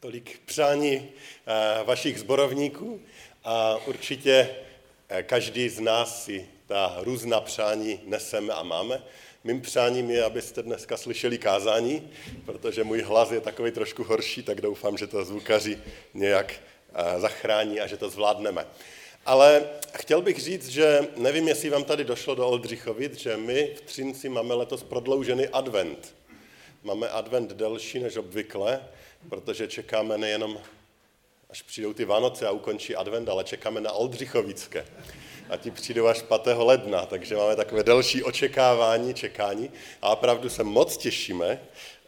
tolik 0.00 0.40
přání 0.44 1.08
eh, 1.46 1.84
vašich 1.84 2.18
zborovníků 2.18 3.00
a 3.44 3.76
určitě 3.86 4.50
eh, 5.08 5.22
každý 5.22 5.68
z 5.68 5.80
nás 5.80 6.24
si 6.24 6.48
ta 6.66 6.96
různá 7.00 7.40
přání 7.40 8.00
neseme 8.04 8.54
a 8.54 8.62
máme. 8.62 9.02
Mým 9.44 9.60
přáním 9.60 10.10
je, 10.10 10.24
abyste 10.24 10.62
dneska 10.62 10.96
slyšeli 10.96 11.38
kázání, 11.38 12.10
protože 12.44 12.84
můj 12.84 13.02
hlas 13.02 13.30
je 13.30 13.40
takový 13.40 13.70
trošku 13.70 14.04
horší, 14.04 14.42
tak 14.42 14.60
doufám, 14.60 14.98
že 14.98 15.06
to 15.06 15.24
zvukaři 15.24 15.78
nějak 16.14 16.54
eh, 16.54 17.20
zachrání 17.20 17.80
a 17.80 17.86
že 17.86 17.96
to 17.96 18.10
zvládneme. 18.10 18.66
Ale 19.26 19.64
chtěl 19.98 20.22
bych 20.22 20.38
říct, 20.38 20.68
že 20.68 21.08
nevím, 21.16 21.48
jestli 21.48 21.70
vám 21.70 21.84
tady 21.84 22.04
došlo 22.04 22.34
do 22.34 22.48
Oldřichovic, 22.48 23.14
že 23.14 23.36
my 23.36 23.72
v 23.76 23.80
Třinci 23.80 24.28
máme 24.28 24.54
letos 24.54 24.82
prodloužený 24.82 25.48
advent. 25.48 26.14
Máme 26.82 27.08
advent 27.08 27.52
delší 27.52 27.98
než 27.98 28.16
obvykle, 28.16 28.80
protože 29.28 29.66
čekáme 29.66 30.18
nejenom, 30.18 30.58
až 31.50 31.62
přijdou 31.62 31.92
ty 31.92 32.04
Vánoce 32.04 32.46
a 32.46 32.50
ukončí 32.50 32.96
advent, 32.96 33.28
ale 33.28 33.44
čekáme 33.44 33.80
na 33.80 33.92
Oldřichovické. 33.92 34.86
A 35.50 35.56
ti 35.56 35.70
přijdou 35.70 36.06
až 36.06 36.22
5. 36.22 36.56
ledna, 36.56 37.06
takže 37.06 37.36
máme 37.36 37.56
takové 37.56 37.82
delší 37.82 38.22
očekávání, 38.22 39.14
čekání 39.14 39.70
a 40.02 40.10
opravdu 40.10 40.48
se 40.48 40.64
moc 40.64 40.96
těšíme 40.96 41.60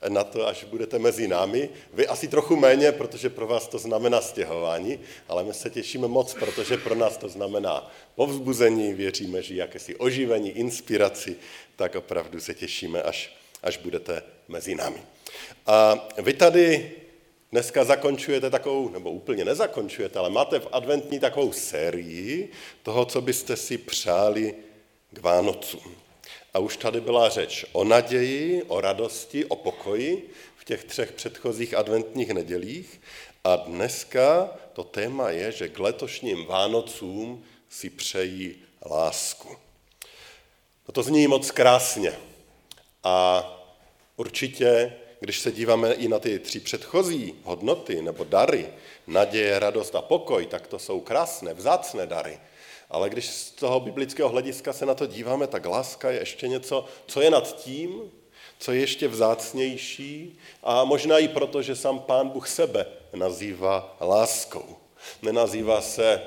na 0.08 0.24
to, 0.24 0.46
až 0.46 0.64
budete 0.64 0.98
mezi 0.98 1.28
námi. 1.28 1.70
Vy 1.92 2.06
asi 2.06 2.28
trochu 2.28 2.56
méně, 2.56 2.92
protože 2.92 3.30
pro 3.30 3.46
vás 3.46 3.68
to 3.68 3.78
znamená 3.78 4.20
stěhování, 4.20 5.00
ale 5.28 5.44
my 5.44 5.54
se 5.54 5.70
těšíme 5.70 6.08
moc, 6.08 6.34
protože 6.34 6.76
pro 6.76 6.94
nás 6.94 7.16
to 7.16 7.28
znamená 7.28 7.90
povzbuzení, 8.14 8.94
věříme, 8.94 9.42
že 9.42 9.54
jakési 9.54 9.96
oživení, 9.96 10.50
inspiraci, 10.50 11.36
tak 11.76 11.94
opravdu 11.94 12.40
se 12.40 12.54
těšíme, 12.54 13.02
až, 13.02 13.36
až 13.62 13.76
budete 13.76 14.22
mezi 14.48 14.74
námi. 14.74 15.02
A 15.66 16.08
vy 16.18 16.32
tady 16.32 16.92
dneska 17.52 17.84
zakončujete 17.84 18.50
takovou, 18.50 18.88
nebo 18.88 19.10
úplně 19.10 19.44
nezakončujete, 19.44 20.18
ale 20.18 20.30
máte 20.30 20.60
v 20.60 20.68
adventní 20.72 21.20
takovou 21.20 21.52
sérii 21.52 22.52
toho, 22.82 23.04
co 23.04 23.20
byste 23.20 23.56
si 23.56 23.78
přáli 23.78 24.54
k 25.12 25.18
Vánocům. 25.18 25.94
A 26.54 26.58
už 26.58 26.76
tady 26.76 27.00
byla 27.00 27.28
řeč 27.28 27.64
o 27.72 27.84
naději, 27.84 28.62
o 28.62 28.80
radosti, 28.80 29.44
o 29.44 29.56
pokoji 29.56 30.30
v 30.56 30.64
těch 30.64 30.84
třech 30.84 31.12
předchozích 31.12 31.74
adventních 31.74 32.30
nedělích. 32.30 33.00
A 33.44 33.56
dneska 33.56 34.50
to 34.72 34.84
téma 34.84 35.30
je, 35.30 35.52
že 35.52 35.68
k 35.68 35.78
letošním 35.78 36.46
Vánocům 36.46 37.44
si 37.68 37.90
přejí 37.90 38.54
lásku. 38.90 39.56
No 40.88 40.92
to 40.92 41.02
zní 41.02 41.26
moc 41.26 41.50
krásně. 41.50 42.12
A 43.04 43.44
určitě, 44.16 44.92
když 45.20 45.40
se 45.40 45.52
díváme 45.52 45.92
i 45.92 46.08
na 46.08 46.18
ty 46.18 46.38
tři 46.38 46.60
předchozí 46.60 47.34
hodnoty 47.42 48.02
nebo 48.02 48.24
dary, 48.24 48.68
naděje, 49.06 49.58
radost 49.58 49.94
a 49.94 50.02
pokoj, 50.02 50.46
tak 50.46 50.66
to 50.66 50.78
jsou 50.78 51.00
krásné, 51.00 51.54
vzácné 51.54 52.06
dary. 52.06 52.38
Ale 52.90 53.10
když 53.10 53.26
z 53.26 53.50
toho 53.50 53.80
biblického 53.80 54.28
hlediska 54.28 54.72
se 54.72 54.86
na 54.86 54.94
to 54.94 55.06
díváme, 55.06 55.46
tak 55.46 55.66
láska 55.66 56.10
je 56.10 56.18
ještě 56.18 56.48
něco, 56.48 56.84
co 57.06 57.20
je 57.20 57.30
nad 57.30 57.56
tím, 57.56 58.00
co 58.58 58.72
je 58.72 58.80
ještě 58.80 59.08
vzácnější 59.08 60.38
a 60.62 60.84
možná 60.84 61.18
i 61.18 61.28
proto, 61.28 61.62
že 61.62 61.76
sám 61.76 61.98
Pán 61.98 62.28
Bůh 62.28 62.48
sebe 62.48 62.86
nazývá 63.14 63.96
láskou. 64.00 64.76
Nenazývá 65.22 65.80
se 65.80 66.22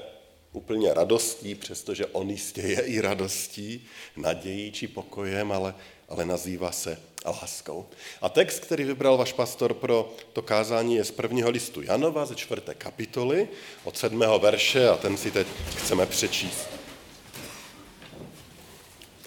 úplně 0.54 0.94
radostí, 0.94 1.56
přestože 1.56 2.06
on 2.06 2.30
jistě 2.30 2.62
je 2.62 2.82
i 2.82 3.02
radostí, 3.02 3.88
nadějí 4.16 4.72
či 4.72 4.88
pokojem, 4.88 5.52
ale, 5.52 5.76
ale 6.10 6.26
nazývá 6.26 6.72
se 6.72 6.98
láskou. 7.26 7.86
A 8.22 8.30
text, 8.30 8.60
který 8.60 8.84
vybral 8.84 9.18
váš 9.18 9.34
pastor 9.34 9.74
pro 9.74 10.14
to 10.34 10.42
kázání, 10.42 10.96
je 10.96 11.04
z 11.04 11.12
prvního 11.12 11.50
listu 11.50 11.82
Janova 11.82 12.26
ze 12.26 12.36
čtvrté 12.36 12.74
kapitoly 12.74 13.48
od 13.84 13.98
sedmého 13.98 14.40
verše 14.40 14.90
a 14.90 14.98
ten 14.98 15.18
si 15.18 15.32
teď 15.32 15.48
chceme 15.78 16.06
přečíst. 16.06 16.68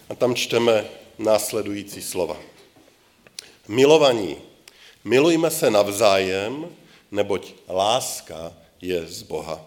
A 0.09 0.15
tam 0.15 0.35
čteme 0.35 0.85
následující 1.19 2.03
slova. 2.03 2.37
Milovaní, 3.69 4.37
milujme 5.05 5.51
se 5.51 5.71
navzájem, 5.71 6.67
neboť 7.11 7.53
láska 7.69 8.53
je 8.81 9.07
z 9.07 9.23
Boha. 9.23 9.67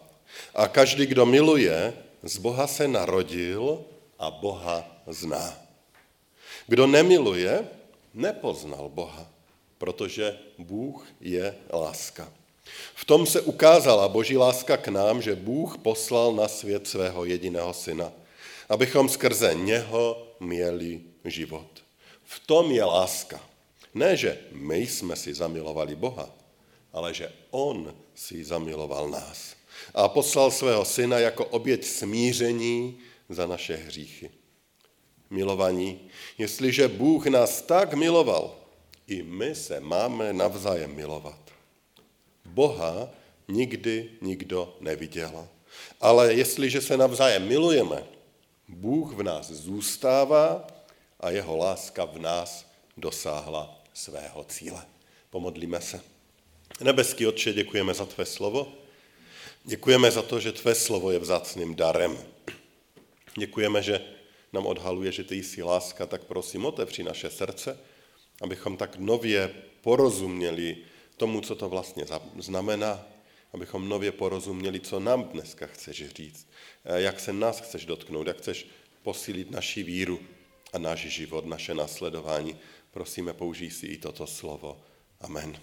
A 0.56 0.68
každý, 0.68 1.06
kdo 1.06 1.26
miluje, 1.26 1.94
z 2.24 2.38
Boha 2.38 2.68
se 2.68 2.88
narodil 2.88 3.86
a 4.20 4.32
Boha 4.32 4.86
zná. 5.08 5.58
Kdo 6.68 6.88
nemiluje, 6.88 7.68
nepoznal 8.18 8.90
Boha, 8.90 9.30
protože 9.78 10.38
Bůh 10.58 11.08
je 11.22 11.56
láska. 11.74 12.34
V 12.96 13.06
tom 13.06 13.26
se 13.26 13.42
ukázala 13.42 14.08
boží 14.08 14.38
láska 14.38 14.78
k 14.78 14.88
nám, 14.88 15.22
že 15.22 15.36
Bůh 15.36 15.78
poslal 15.78 16.34
na 16.34 16.48
svět 16.48 16.88
svého 16.88 17.26
jediného 17.26 17.74
syna, 17.74 18.12
abychom 18.70 19.10
skrze 19.10 19.54
něho 19.54 20.28
měli 20.40 21.02
život. 21.26 21.84
V 22.24 22.40
tom 22.48 22.72
je 22.72 22.84
láska. 22.84 23.40
Ne, 23.94 24.18
že 24.18 24.40
my 24.52 24.78
jsme 24.78 25.16
si 25.16 25.34
zamilovali 25.34 25.96
Boha, 25.96 26.30
ale 26.94 27.14
že 27.14 27.32
On 27.52 27.96
si 28.16 28.44
zamiloval 28.44 29.10
nás 29.10 29.56
a 29.94 30.08
poslal 30.08 30.52
svého 30.52 30.86
syna 30.86 31.20
jako 31.20 31.46
oběť 31.46 31.86
smíření 31.86 33.00
za 33.30 33.48
naše 33.48 33.76
hříchy. 33.76 34.30
Milovaní, 35.30 36.00
jestliže 36.38 36.88
Bůh 36.88 37.26
nás 37.26 37.62
tak 37.62 37.94
miloval, 37.94 38.56
i 39.08 39.24
my 39.24 39.56
se 39.56 39.80
máme 39.80 40.34
navzájem 40.34 40.96
milovat. 40.96 41.40
Boha 42.46 43.10
nikdy 43.48 44.10
nikdo 44.22 44.78
neviděl. 44.80 45.48
Ale 46.02 46.34
jestliže 46.34 46.82
se 46.82 46.98
navzájem 46.98 47.48
milujeme, 47.48 48.04
Bůh 48.68 49.14
v 49.14 49.24
nás 49.24 49.52
zůstává 49.52 50.68
a 51.20 51.30
jeho 51.30 51.58
láska 51.58 52.06
v 52.06 52.20
nás 52.20 52.66
dosáhla 52.98 53.84
svého 53.94 54.44
cíle. 54.44 54.86
Pomodlíme 55.30 55.82
se. 55.82 56.02
Nebeský 56.82 57.28
Otče, 57.28 57.54
děkujeme 57.54 57.94
za 57.94 58.06
tvé 58.06 58.26
slovo. 58.26 58.74
Děkujeme 59.64 60.12
za 60.12 60.22
to, 60.22 60.40
že 60.40 60.52
tvé 60.52 60.76
slovo 60.76 61.12
je 61.12 61.20
vzácným 61.20 61.76
darem. 61.76 62.18
Děkujeme, 63.40 63.84
že 63.84 64.02
nám 64.54 64.66
odhaluje, 64.66 65.12
že 65.12 65.24
ty 65.24 65.36
jsi 65.36 65.64
láska, 65.64 66.06
tak 66.06 66.24
prosím, 66.24 66.66
otevři 66.66 67.04
naše 67.04 67.30
srdce, 67.30 67.80
abychom 68.42 68.78
tak 68.78 68.98
nově 68.98 69.54
porozuměli 69.82 70.78
tomu, 71.18 71.42
co 71.42 71.56
to 71.56 71.70
vlastně 71.70 72.06
znamená, 72.38 73.06
abychom 73.54 73.90
nově 73.90 74.12
porozuměli, 74.12 74.80
co 74.80 75.00
nám 75.00 75.24
dneska 75.24 75.68
chceš 75.68 76.08
říct, 76.08 76.48
jak 76.96 77.20
se 77.20 77.34
nás 77.34 77.60
chceš 77.60 77.86
dotknout, 77.86 78.28
jak 78.28 78.38
chceš 78.38 78.68
posílit 79.04 79.52
naši 79.52 79.84
víru 79.84 80.20
a 80.74 80.78
náš 80.78 81.00
život, 81.00 81.46
naše 81.46 81.74
nasledování. 81.74 82.58
Prosíme, 82.92 83.34
použij 83.34 83.70
si 83.70 83.86
i 83.86 83.98
toto 83.98 84.28
slovo. 84.28 84.82
Amen. 85.22 85.58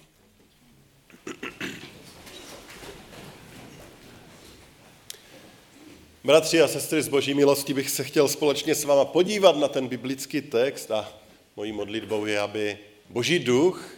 Bratři 6.26 6.62
a 6.62 6.68
sestry 6.68 7.02
z 7.02 7.08
boží 7.08 7.34
milosti 7.34 7.74
bych 7.74 7.90
se 7.90 8.04
chtěl 8.04 8.28
společně 8.28 8.74
s 8.74 8.84
váma 8.84 9.04
podívat 9.04 9.56
na 9.56 9.68
ten 9.68 9.88
biblický 9.88 10.40
text 10.40 10.90
a 10.90 11.12
mojí 11.56 11.72
modlitbou 11.72 12.26
je, 12.26 12.40
aby 12.40 12.78
boží 13.10 13.38
duch 13.38 13.94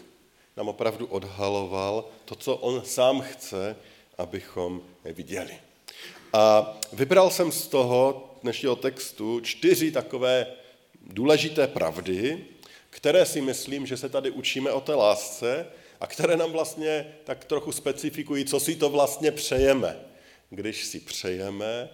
nám 0.57 0.69
opravdu 0.69 1.07
odhaloval 1.07 2.09
to, 2.25 2.35
co 2.35 2.57
on 2.57 2.83
sám 2.85 3.21
chce, 3.21 3.77
abychom 4.19 4.83
viděli. 5.05 5.55
A 6.33 6.77
vybral 6.93 7.31
jsem 7.31 7.53
z 7.53 7.67
toho 7.67 8.31
dnešního 8.43 8.77
textu 8.77 9.41
čtyři 9.41 9.93
takové 9.93 10.47
důležité 11.03 11.67
pravdy, 11.67 12.45
které 12.91 13.27
si 13.27 13.41
myslím, 13.41 13.87
že 13.87 13.97
se 13.97 14.09
tady 14.09 14.31
učíme 14.31 14.71
o 14.71 14.81
té 14.81 14.95
lásce 14.95 15.67
a 16.01 16.07
které 16.07 16.37
nám 16.37 16.53
vlastně 16.53 17.17
tak 17.25 17.45
trochu 17.45 17.73
specifikují, 17.73 18.45
co 18.45 18.61
si 18.61 18.77
to 18.77 18.91
vlastně 18.91 19.33
přejeme, 19.33 19.97
když 20.51 20.85
si 20.85 21.01
přejeme 21.01 21.89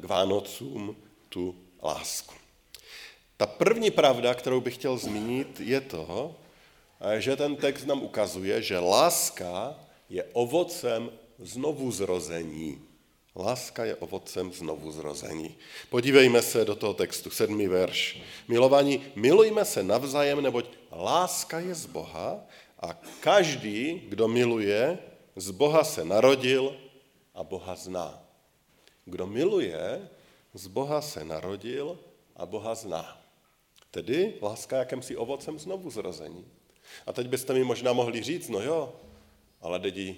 k 0.00 0.04
Vánocům 0.04 0.96
tu 1.28 1.54
lásku. 1.82 2.34
Ta 3.36 3.46
první 3.46 3.90
pravda, 3.90 4.34
kterou 4.34 4.60
bych 4.60 4.74
chtěl 4.74 4.98
zmínit, 4.98 5.60
je 5.60 5.80
to, 5.80 6.34
eh, 7.00 7.20
že 7.20 7.36
ten 7.36 7.56
text 7.56 7.84
nám 7.84 8.02
ukazuje, 8.02 8.62
že 8.62 8.78
láska 8.78 9.74
je 10.08 10.24
ovocem 10.32 11.10
znovu 11.38 11.92
zrození. 11.92 12.82
Láska 13.36 13.84
je 13.84 13.96
ovocem 13.96 14.52
znovu 14.52 14.92
zrození. 14.92 15.54
Podívejme 15.90 16.42
se 16.42 16.64
do 16.64 16.74
toho 16.74 16.94
textu, 16.94 17.30
sedmý 17.30 17.68
verš. 17.68 18.16
Milovaní, 18.48 19.04
milujme 19.16 19.64
se 19.64 19.82
navzájem, 19.82 20.40
neboť 20.40 20.64
láska 20.88 21.60
je 21.60 21.74
z 21.74 21.86
Boha 21.86 22.40
a 22.80 22.96
každý, 23.20 24.08
kdo 24.08 24.28
miluje, 24.28 24.98
z 25.36 25.50
Boha 25.50 25.84
se 25.84 26.04
narodil 26.04 26.72
a 27.34 27.44
Boha 27.44 27.76
zná. 27.76 28.25
Kdo 29.06 29.26
miluje, 29.26 30.08
z 30.54 30.66
Boha 30.66 31.00
se 31.00 31.24
narodil 31.24 31.98
a 32.36 32.46
Boha 32.46 32.74
zná. 32.74 33.22
Tedy 33.90 34.34
láska 34.42 34.76
jakýmsi 34.76 35.16
ovocem 35.16 35.58
znovu 35.58 35.90
zrození. 35.90 36.44
A 37.06 37.12
teď 37.12 37.26
byste 37.28 37.54
mi 37.54 37.64
možná 37.64 37.92
mohli 37.92 38.22
říct, 38.22 38.48
no 38.48 38.60
jo, 38.60 38.92
ale 39.60 39.78
lidi, 39.78 40.16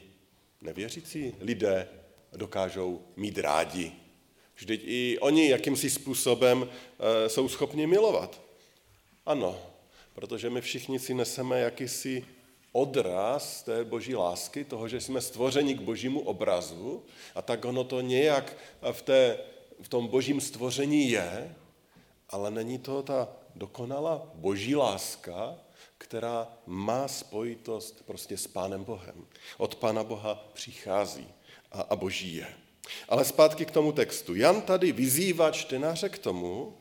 nevěřící 0.61 1.35
lidé 1.41 1.89
dokážou 2.33 3.03
mít 3.17 3.39
rádi. 3.39 3.93
Vždyť 4.57 4.83
i 4.85 5.19
oni 5.21 5.49
jakýmsi 5.49 5.91
způsobem 5.91 6.69
e, 6.69 7.29
jsou 7.29 7.49
schopni 7.49 7.87
milovat. 7.87 8.41
Ano, 9.27 9.59
protože 10.15 10.51
my 10.51 10.61
všichni 10.61 10.99
si 10.99 11.15
neseme 11.15 11.61
jakýsi 11.61 12.25
odraz 12.73 13.63
té 13.63 13.85
boží 13.85 14.15
lásky, 14.15 14.65
toho, 14.65 14.89
že 14.89 15.01
jsme 15.01 15.21
stvořeni 15.21 15.75
k 15.75 15.81
božímu 15.81 16.21
obrazu 16.21 17.03
a 17.35 17.43
tak 17.43 17.65
ono 17.65 17.85
to 17.85 18.01
nějak 18.01 18.57
v, 18.93 19.03
té, 19.03 19.39
v 19.83 19.89
tom 19.89 20.07
božím 20.07 20.41
stvoření 20.41 21.11
je, 21.11 21.55
ale 22.31 22.51
není 22.51 22.79
to 22.79 23.03
ta 23.03 23.29
dokonalá 23.55 24.31
boží 24.35 24.77
láska, 24.77 25.59
která 25.99 26.49
má 26.67 27.09
spojitost 27.09 28.07
prostě 28.07 28.37
s 28.37 28.47
Pánem 28.47 28.85
Bohem. 28.85 29.27
Od 29.59 29.75
Pána 29.75 30.05
Boha 30.05 30.35
přichází 30.53 31.29
a, 31.73 31.81
a 31.81 31.97
boží 31.97 32.37
je. 32.37 32.47
Ale 33.09 33.25
zpátky 33.25 33.65
k 33.65 33.71
tomu 33.71 33.93
textu. 33.93 34.35
Jan 34.35 34.63
tady 34.63 34.93
vyzývá 34.93 35.51
čtenáře 35.51 36.09
k 36.09 36.19
tomu, 36.19 36.77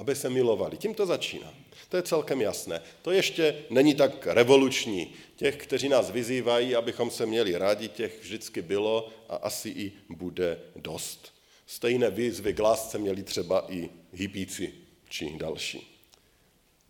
aby 0.00 0.16
se 0.16 0.30
milovali. 0.30 0.76
Tím 0.76 0.94
to 0.94 1.06
začíná. 1.06 1.54
To 1.88 1.96
je 1.96 2.02
celkem 2.02 2.40
jasné. 2.40 2.82
To 3.02 3.10
ještě 3.10 3.64
není 3.70 3.94
tak 3.94 4.26
revoluční. 4.26 5.12
Těch, 5.36 5.56
kteří 5.56 5.88
nás 5.88 6.10
vyzývají, 6.10 6.76
abychom 6.76 7.10
se 7.10 7.26
měli 7.26 7.58
rádi, 7.58 7.88
těch 7.88 8.22
vždycky 8.22 8.62
bylo 8.62 9.08
a 9.28 9.36
asi 9.36 9.68
i 9.68 9.92
bude 10.08 10.60
dost. 10.76 11.32
Stejné 11.66 12.10
výzvy 12.10 12.54
k 12.54 12.58
lásce 12.58 12.98
měli 12.98 13.22
třeba 13.22 13.66
i 13.68 13.90
hypíci 14.12 14.74
či 15.08 15.36
další. 15.36 16.00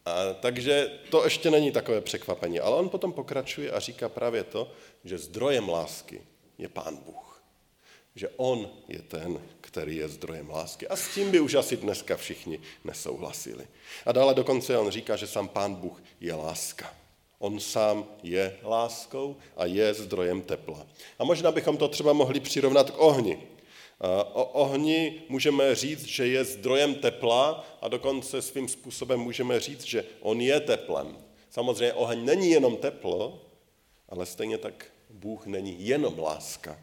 A, 0.06 0.32
takže 0.32 0.98
to 1.10 1.24
ještě 1.24 1.50
není 1.50 1.72
takové 1.72 2.00
překvapení. 2.00 2.60
Ale 2.60 2.76
on 2.76 2.88
potom 2.88 3.12
pokračuje 3.12 3.70
a 3.70 3.80
říká 3.80 4.08
právě 4.08 4.44
to, 4.44 4.72
že 5.04 5.18
zdrojem 5.18 5.68
lásky 5.68 6.22
je 6.58 6.68
Pán 6.68 6.96
Bůh. 6.96 7.29
Že 8.14 8.28
on 8.36 8.70
je 8.88 9.02
ten, 9.02 9.40
který 9.60 9.96
je 9.96 10.08
zdrojem 10.08 10.50
lásky. 10.50 10.88
A 10.88 10.96
s 10.96 11.14
tím 11.14 11.30
by 11.30 11.40
už 11.40 11.54
asi 11.54 11.76
dneska 11.76 12.16
všichni 12.16 12.60
nesouhlasili. 12.84 13.66
A 14.06 14.12
dále 14.12 14.34
dokonce 14.34 14.78
on 14.78 14.90
říká, 14.90 15.16
že 15.16 15.26
sám 15.26 15.48
Pán 15.48 15.74
Bůh 15.74 16.02
je 16.20 16.34
láska. 16.34 16.94
On 17.38 17.60
sám 17.60 18.06
je 18.22 18.58
láskou 18.62 19.36
a 19.56 19.64
je 19.64 19.94
zdrojem 19.94 20.42
tepla. 20.42 20.86
A 21.18 21.24
možná 21.24 21.52
bychom 21.52 21.76
to 21.76 21.88
třeba 21.88 22.12
mohli 22.12 22.40
přirovnat 22.40 22.90
k 22.90 22.98
ohni. 22.98 23.38
O 24.32 24.44
ohni 24.44 25.22
můžeme 25.28 25.74
říct, 25.74 26.04
že 26.04 26.26
je 26.26 26.44
zdrojem 26.44 26.94
tepla 26.94 27.64
a 27.80 27.88
dokonce 27.88 28.42
svým 28.42 28.68
způsobem 28.68 29.20
můžeme 29.20 29.60
říct, 29.60 29.84
že 29.84 30.04
on 30.20 30.40
je 30.40 30.60
teplem. 30.60 31.16
Samozřejmě 31.50 31.92
oheň 31.92 32.24
není 32.24 32.50
jenom 32.50 32.76
teplo, 32.76 33.40
ale 34.08 34.26
stejně 34.26 34.58
tak 34.58 34.86
Bůh 35.10 35.46
není 35.46 35.86
jenom 35.86 36.18
láska. 36.18 36.78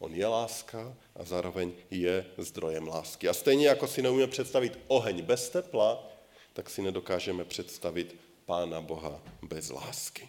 On 0.00 0.14
je 0.14 0.26
láska 0.26 0.96
a 1.16 1.24
zároveň 1.24 1.72
je 1.90 2.26
zdrojem 2.38 2.88
lásky. 2.88 3.28
A 3.28 3.34
stejně 3.34 3.68
jako 3.68 3.86
si 3.86 4.02
neumíme 4.02 4.26
představit 4.26 4.78
oheň 4.86 5.22
bez 5.22 5.50
tepla, 5.50 6.08
tak 6.52 6.70
si 6.70 6.82
nedokážeme 6.82 7.44
představit 7.44 8.16
Pána 8.44 8.80
Boha 8.80 9.22
bez 9.42 9.70
lásky. 9.70 10.28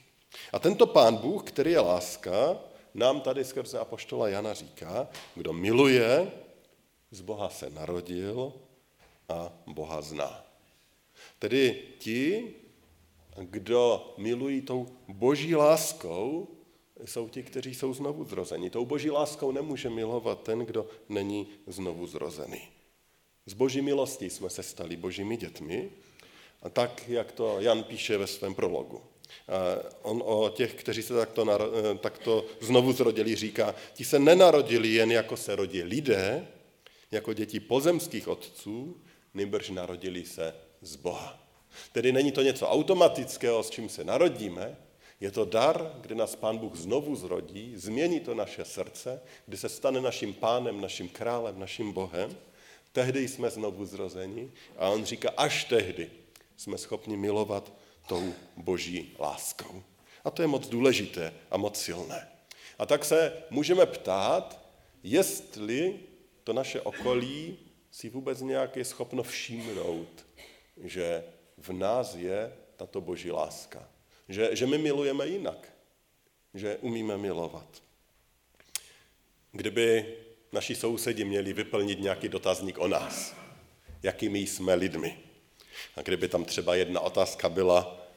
A 0.53 0.59
tento 0.59 0.87
Pán 0.87 1.17
Bůh, 1.17 1.43
který 1.43 1.71
je 1.71 1.79
láska, 1.79 2.57
nám 2.93 3.21
tady 3.21 3.43
skrze 3.43 3.79
Apoštola 3.79 4.29
Jana 4.29 4.53
říká, 4.53 5.07
kdo 5.35 5.53
miluje, 5.53 6.31
z 7.11 7.21
Boha 7.21 7.49
se 7.49 7.69
narodil 7.69 8.53
a 9.29 9.53
Boha 9.67 10.01
zná. 10.01 10.45
Tedy 11.39 11.83
ti, 11.99 12.53
kdo 13.37 14.13
milují 14.17 14.61
tou 14.61 14.87
boží 15.07 15.55
láskou, 15.55 16.47
jsou 17.05 17.29
ti, 17.29 17.43
kteří 17.43 17.75
jsou 17.75 17.93
znovu 17.93 18.25
zrozeni. 18.25 18.69
Tou 18.69 18.85
boží 18.85 19.11
láskou 19.11 19.51
nemůže 19.51 19.89
milovat 19.89 20.43
ten, 20.43 20.59
kdo 20.59 20.89
není 21.09 21.47
znovu 21.67 22.07
zrozený. 22.07 22.61
Z 23.45 23.53
boží 23.53 23.81
milostí 23.81 24.29
jsme 24.29 24.49
se 24.49 24.63
stali 24.63 24.95
božími 24.95 25.37
dětmi, 25.37 25.89
a 26.61 26.69
tak, 26.69 27.03
jak 27.07 27.31
to 27.31 27.59
Jan 27.59 27.83
píše 27.83 28.17
ve 28.17 28.27
svém 28.27 28.55
prologu. 28.55 29.01
On 30.01 30.23
o 30.25 30.49
těch, 30.49 30.73
kteří 30.73 31.01
se 31.03 31.13
takto, 31.13 31.45
eh, 31.51 31.97
takto 31.97 32.45
znovu 32.59 32.93
zrodili, 32.93 33.35
říká, 33.35 33.75
ti 33.93 34.05
se 34.05 34.19
nenarodili 34.19 34.87
jen 34.87 35.11
jako 35.11 35.37
se 35.37 35.55
rodí 35.55 35.83
lidé, 35.83 36.47
jako 37.11 37.33
děti 37.33 37.59
pozemských 37.59 38.27
otců, 38.27 39.01
nejbrž 39.33 39.69
narodili 39.69 40.25
se 40.25 40.55
z 40.81 40.95
Boha. 40.95 41.39
Tedy 41.91 42.11
není 42.11 42.31
to 42.31 42.41
něco 42.41 42.67
automatického, 42.67 43.63
s 43.63 43.69
čím 43.69 43.89
se 43.89 44.03
narodíme, 44.03 44.77
je 45.21 45.31
to 45.31 45.45
dar, 45.45 45.91
kdy 46.01 46.15
nás 46.15 46.35
Pán 46.35 46.57
Bůh 46.57 46.75
znovu 46.75 47.15
zrodí, 47.15 47.73
změní 47.77 48.19
to 48.19 48.33
naše 48.33 48.65
srdce, 48.65 49.21
kdy 49.45 49.57
se 49.57 49.69
stane 49.69 50.01
naším 50.01 50.33
pánem, 50.33 50.81
naším 50.81 51.09
králem, 51.09 51.59
naším 51.59 51.91
Bohem. 51.91 52.37
Tehdy 52.91 53.27
jsme 53.27 53.49
znovu 53.49 53.85
zrozeni 53.85 54.51
a 54.77 54.89
on 54.89 55.05
říká, 55.05 55.29
až 55.37 55.65
tehdy 55.65 56.11
jsme 56.57 56.77
schopni 56.77 57.17
milovat 57.17 57.73
tou 58.07 58.33
boží 58.57 59.15
láskou. 59.19 59.83
A 60.23 60.31
to 60.31 60.41
je 60.41 60.47
moc 60.47 60.67
důležité 60.67 61.33
a 61.51 61.57
moc 61.57 61.81
silné. 61.81 62.27
A 62.79 62.85
tak 62.85 63.05
se 63.05 63.43
můžeme 63.49 63.85
ptát, 63.85 64.59
jestli 65.03 65.99
to 66.43 66.53
naše 66.53 66.81
okolí 66.81 67.57
si 67.91 68.09
vůbec 68.09 68.41
nějak 68.41 68.75
je 68.75 68.85
schopno 68.85 69.23
všimnout, 69.23 70.25
že 70.77 71.23
v 71.57 71.73
nás 71.73 72.15
je 72.15 72.53
tato 72.75 73.01
boží 73.01 73.31
láska. 73.31 73.90
Že, 74.31 74.55
že 74.55 74.65
my 74.67 74.77
milujeme 74.77 75.27
jinak. 75.27 75.73
Že 76.53 76.77
umíme 76.77 77.17
milovat. 77.17 77.83
Kdyby 79.51 80.15
naši 80.51 80.75
sousedi 80.75 81.25
měli 81.25 81.53
vyplnit 81.53 81.99
nějaký 81.99 82.29
dotazník 82.29 82.77
o 82.77 82.87
nás, 82.87 83.35
jakými 84.03 84.39
jsme 84.39 84.75
lidmi. 84.75 85.19
A 85.95 86.01
kdyby 86.01 86.27
tam 86.27 86.45
třeba 86.45 86.75
jedna 86.75 86.99
otázka 86.99 87.49
byla, 87.49 88.07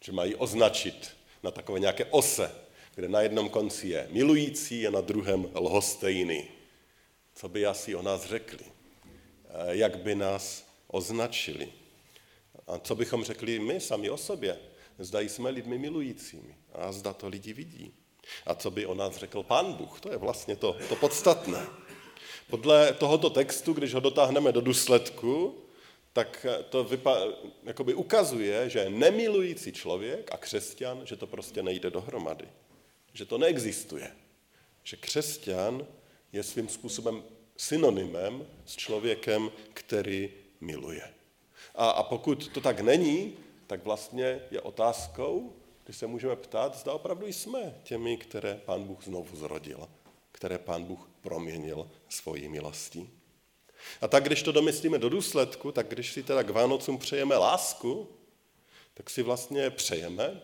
že 0.00 0.12
mají 0.12 0.34
označit 0.34 1.16
na 1.42 1.50
takové 1.50 1.80
nějaké 1.80 2.04
ose, 2.04 2.54
kde 2.94 3.08
na 3.08 3.20
jednom 3.20 3.48
konci 3.48 3.88
je 3.88 4.08
milující 4.10 4.86
a 4.86 4.90
na 4.90 5.00
druhém 5.00 5.50
lhostejný. 5.54 6.44
Co 7.34 7.48
by 7.48 7.66
asi 7.66 7.94
o 7.94 8.02
nás 8.02 8.24
řekli? 8.24 8.64
Eh, 8.64 9.76
jak 9.76 9.98
by 9.98 10.14
nás 10.14 10.66
označili? 10.86 11.72
A 12.66 12.78
co 12.78 12.94
bychom 12.94 13.24
řekli 13.24 13.58
my 13.58 13.80
sami 13.80 14.10
o 14.10 14.16
sobě? 14.16 14.58
Zda 14.98 15.20
jsme 15.20 15.50
lidmi 15.50 15.78
milujícími. 15.78 16.56
A 16.72 16.92
zda 16.92 17.12
to 17.12 17.28
lidi 17.28 17.52
vidí. 17.52 17.94
A 18.46 18.54
co 18.54 18.70
by 18.70 18.86
o 18.86 18.94
nás 18.94 19.16
řekl 19.16 19.42
pán 19.42 19.72
Bůh? 19.72 20.00
To 20.00 20.10
je 20.10 20.16
vlastně 20.16 20.56
to, 20.56 20.76
to 20.88 20.96
podstatné. 20.96 21.66
Podle 22.50 22.92
tohoto 22.92 23.30
textu, 23.30 23.72
když 23.72 23.94
ho 23.94 24.00
dotáhneme 24.00 24.52
do 24.52 24.60
důsledku, 24.60 25.54
tak 26.12 26.46
to 26.70 26.84
vypa- 26.84 27.34
jakoby 27.62 27.94
ukazuje, 27.94 28.70
že 28.70 28.90
nemilující 28.90 29.72
člověk 29.72 30.32
a 30.32 30.36
křesťan, 30.36 31.06
že 31.06 31.16
to 31.16 31.26
prostě 31.26 31.62
nejde 31.62 31.90
dohromady. 31.90 32.48
Že 33.12 33.24
to 33.24 33.38
neexistuje. 33.38 34.12
Že 34.84 34.96
křesťan 34.96 35.86
je 36.32 36.42
svým 36.42 36.68
způsobem 36.68 37.22
synonymem 37.56 38.46
s 38.64 38.76
člověkem, 38.76 39.50
který 39.74 40.30
miluje. 40.60 41.14
A, 41.74 41.90
a 41.90 42.02
pokud 42.02 42.48
to 42.48 42.60
tak 42.60 42.80
není, 42.80 43.36
tak 43.66 43.84
vlastně 43.84 44.40
je 44.50 44.60
otázkou, 44.60 45.56
když 45.84 45.96
se 45.96 46.06
můžeme 46.06 46.36
ptát, 46.36 46.78
zda 46.78 46.92
opravdu 46.92 47.26
jsme 47.26 47.80
těmi, 47.82 48.16
které 48.16 48.60
pán 48.64 48.84
Bůh 48.84 49.04
znovu 49.04 49.36
zrodil, 49.36 49.88
které 50.32 50.58
pán 50.58 50.84
Bůh 50.84 51.08
proměnil 51.20 51.90
svojí 52.08 52.48
milostí. 52.48 53.10
A 54.00 54.08
tak, 54.08 54.24
když 54.24 54.42
to 54.42 54.52
domyslíme 54.52 54.98
do 54.98 55.08
důsledku, 55.08 55.72
tak 55.72 55.88
když 55.88 56.12
si 56.12 56.22
teda 56.22 56.42
k 56.42 56.50
Vánocům 56.50 56.98
přejeme 56.98 57.36
lásku, 57.36 58.08
tak 58.94 59.10
si 59.10 59.22
vlastně 59.22 59.70
přejeme, 59.70 60.40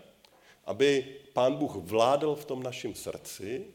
aby 0.64 1.16
Pán 1.32 1.54
Bůh 1.54 1.74
vládl 1.74 2.34
v 2.34 2.44
tom 2.44 2.62
našem 2.62 2.94
srdci 2.94 3.66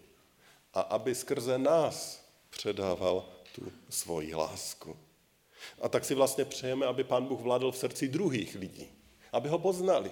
a 0.74 0.82
aby 0.82 1.16
skrze 1.16 1.58
nás 1.58 2.26
předával 2.50 3.30
tu 3.56 3.72
svoji 3.90 4.36
lásku. 4.36 4.98
A 5.82 5.90
tak 5.90 6.06
si 6.06 6.16
vlastně 6.16 6.46
přejeme, 6.46 6.86
aby 6.86 7.04
Pán 7.04 7.26
Bůh 7.26 7.42
vládl 7.42 7.72
v 7.72 7.78
srdci 7.78 8.08
druhých 8.08 8.56
lidí, 8.56 8.88
aby 9.38 9.50
ho 9.50 9.60
poznali, 9.60 10.12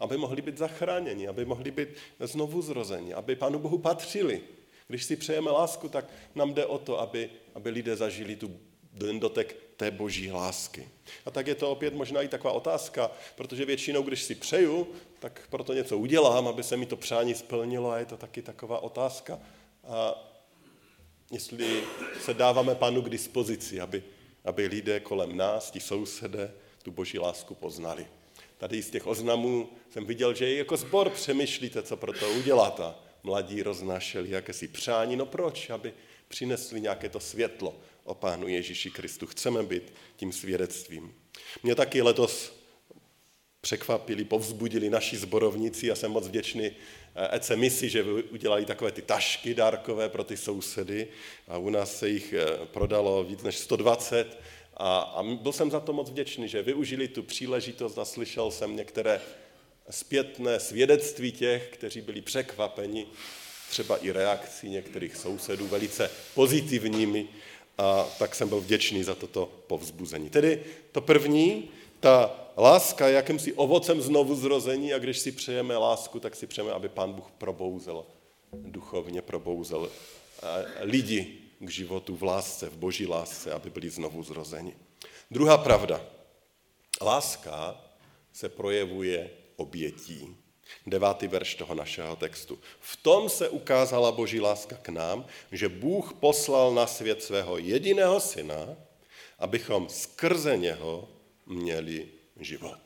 aby 0.00 0.16
mohli 0.16 0.42
být 0.42 0.58
zachráněni, 0.58 1.28
aby 1.28 1.44
mohli 1.44 1.70
být 1.70 1.88
znovu 2.20 2.62
zrozeni, 2.62 3.14
aby 3.14 3.36
Pánu 3.36 3.58
Bohu 3.58 3.78
patřili. 3.78 4.40
Když 4.88 5.04
si 5.04 5.16
přejeme 5.16 5.50
lásku, 5.50 5.88
tak 5.88 6.04
nám 6.34 6.54
jde 6.54 6.66
o 6.66 6.78
to, 6.78 7.00
aby, 7.00 7.30
aby 7.54 7.70
lidé 7.70 7.96
zažili 7.96 8.36
tu 8.36 8.60
den 8.92 9.20
dotek 9.20 9.56
té 9.76 9.90
boží 9.90 10.32
lásky. 10.32 10.88
A 11.26 11.30
tak 11.30 11.46
je 11.46 11.54
to 11.54 11.70
opět 11.70 11.94
možná 11.94 12.22
i 12.22 12.28
taková 12.28 12.52
otázka, 12.52 13.10
protože 13.34 13.64
většinou, 13.64 14.02
když 14.02 14.22
si 14.22 14.34
přeju, 14.34 14.88
tak 15.18 15.46
proto 15.50 15.72
něco 15.72 15.98
udělám, 15.98 16.48
aby 16.48 16.62
se 16.62 16.76
mi 16.76 16.86
to 16.86 16.96
přání 16.96 17.34
splnilo 17.34 17.90
a 17.90 17.98
je 17.98 18.04
to 18.04 18.16
taky 18.16 18.42
taková 18.42 18.78
otázka. 18.78 19.40
A 19.84 20.14
jestli 21.30 21.82
se 22.20 22.34
dáváme 22.34 22.74
pánu 22.74 23.02
k 23.02 23.08
dispozici, 23.08 23.80
aby, 23.80 24.04
aby 24.44 24.66
lidé 24.66 25.00
kolem 25.00 25.36
nás, 25.36 25.70
ti 25.70 25.80
sousedé, 25.80 26.52
tu 26.82 26.90
boží 26.90 27.18
lásku 27.18 27.54
poznali. 27.54 28.06
Tady 28.58 28.82
z 28.82 28.90
těch 28.90 29.06
oznamů 29.06 29.68
jsem 29.90 30.06
viděl, 30.06 30.34
že 30.34 30.52
i 30.52 30.56
jako 30.56 30.76
zbor 30.76 31.10
přemýšlíte, 31.10 31.82
co 31.82 31.96
pro 31.96 32.12
to 32.12 32.30
udělat 32.30 32.80
a 32.80 32.98
mladí 33.22 33.62
roznášeli 33.62 34.30
jakési 34.30 34.68
přání. 34.68 35.16
No 35.16 35.26
proč? 35.26 35.70
Aby 35.70 35.92
přinesli 36.28 36.80
nějaké 36.80 37.08
to 37.08 37.20
světlo 37.20 37.80
o 38.04 38.14
Pánu 38.14 38.48
Ježíši 38.48 38.90
Kristu. 38.90 39.26
Chceme 39.26 39.62
být 39.62 39.92
tím 40.16 40.32
svědectvím. 40.32 41.14
Mě 41.62 41.74
taky 41.74 42.02
letos 42.02 42.56
překvapili, 43.60 44.24
povzbudili 44.24 44.90
naši 44.90 45.16
zborovníci. 45.16 45.86
Já 45.86 45.94
jsem 45.94 46.10
moc 46.10 46.28
vděčný 46.28 46.70
EC 47.30 47.50
eh, 47.50 47.56
misi, 47.56 47.88
že 47.88 48.04
udělali 48.04 48.64
takové 48.64 48.92
ty 48.92 49.02
tašky 49.02 49.54
dárkové 49.54 50.08
pro 50.08 50.24
ty 50.24 50.36
sousedy 50.36 51.08
a 51.48 51.58
u 51.58 51.70
nás 51.70 51.98
se 51.98 52.08
jich 52.08 52.32
eh, 52.32 52.66
prodalo 52.66 53.24
víc 53.24 53.42
než 53.42 53.56
120 53.58 54.38
a, 54.76 54.98
a 54.98 55.22
byl 55.22 55.52
jsem 55.52 55.70
za 55.70 55.80
to 55.80 55.92
moc 55.92 56.10
vděčný, 56.10 56.48
že 56.48 56.62
využili 56.62 57.08
tu 57.08 57.22
příležitost 57.22 57.98
a 57.98 58.04
slyšel 58.04 58.50
jsem 58.50 58.76
některé 58.76 59.20
zpětné 59.90 60.60
svědectví 60.60 61.32
těch, 61.32 61.68
kteří 61.68 62.00
byli 62.00 62.20
překvapeni, 62.20 63.06
třeba 63.70 63.96
i 63.96 64.10
reakcí 64.10 64.68
některých 64.68 65.16
sousedů, 65.16 65.66
velice 65.66 66.10
pozitivními, 66.34 67.28
a 67.78 68.04
tak 68.18 68.34
jsem 68.34 68.48
byl 68.48 68.60
vděčný 68.60 69.02
za 69.02 69.14
toto 69.14 69.48
povzbuzení. 69.66 70.30
Tedy 70.30 70.62
to 70.92 71.00
první, 71.00 71.68
ta 72.00 72.34
láska 72.56 73.08
je 73.08 73.14
jakýmsi 73.14 73.52
ovocem 73.52 74.00
znovu 74.00 74.36
zrození 74.36 74.94
a 74.94 74.98
když 74.98 75.18
si 75.18 75.32
přejeme 75.32 75.76
lásku, 75.76 76.20
tak 76.20 76.36
si 76.36 76.46
přejeme, 76.46 76.72
aby 76.72 76.88
Pán 76.88 77.12
Bůh 77.12 77.30
probouzel, 77.38 78.04
duchovně 78.52 79.22
probouzel 79.22 79.88
eh, 80.42 80.66
lidi 80.80 81.45
k 81.58 81.70
životu 81.70 82.16
v 82.16 82.22
lásce, 82.22 82.68
v 82.68 82.76
boží 82.76 83.06
lásce, 83.06 83.52
aby 83.52 83.70
byli 83.70 83.90
znovu 83.90 84.22
zrozeni. 84.22 84.76
Druhá 85.30 85.58
pravda. 85.58 86.04
Láska 87.02 87.84
se 88.32 88.48
projevuje 88.48 89.30
obětí. 89.56 90.36
Devátý 90.86 91.26
verš 91.26 91.54
toho 91.54 91.74
našeho 91.74 92.16
textu. 92.16 92.58
V 92.80 92.96
tom 92.96 93.28
se 93.28 93.48
ukázala 93.48 94.12
boží 94.12 94.40
láska 94.40 94.76
k 94.76 94.88
nám, 94.88 95.26
že 95.52 95.68
Bůh 95.68 96.12
poslal 96.12 96.74
na 96.74 96.86
svět 96.86 97.22
svého 97.22 97.58
jediného 97.58 98.20
syna, 98.20 98.76
abychom 99.38 99.88
skrze 99.88 100.56
něho 100.56 101.08
měli 101.46 102.08
život. 102.40 102.80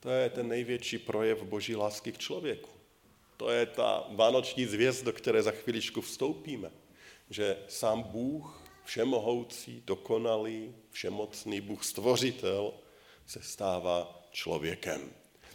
To 0.00 0.10
je 0.10 0.30
ten 0.30 0.48
největší 0.48 0.98
projev 0.98 1.42
boží 1.42 1.76
lásky 1.76 2.12
k 2.12 2.18
člověku. 2.18 2.70
To 3.36 3.50
je 3.50 3.66
ta 3.66 4.04
vánoční 4.10 4.66
zvěst, 4.66 5.04
do 5.04 5.12
které 5.12 5.42
za 5.42 5.50
chviličku 5.50 6.00
vstoupíme. 6.00 6.70
Že 7.30 7.56
sám 7.68 8.02
Bůh, 8.02 8.62
všemohoucí, 8.84 9.82
dokonalý, 9.86 10.74
všemocný 10.90 11.60
Bůh, 11.60 11.84
stvořitel, 11.84 12.72
se 13.26 13.42
stává 13.42 14.22
člověkem. 14.30 15.10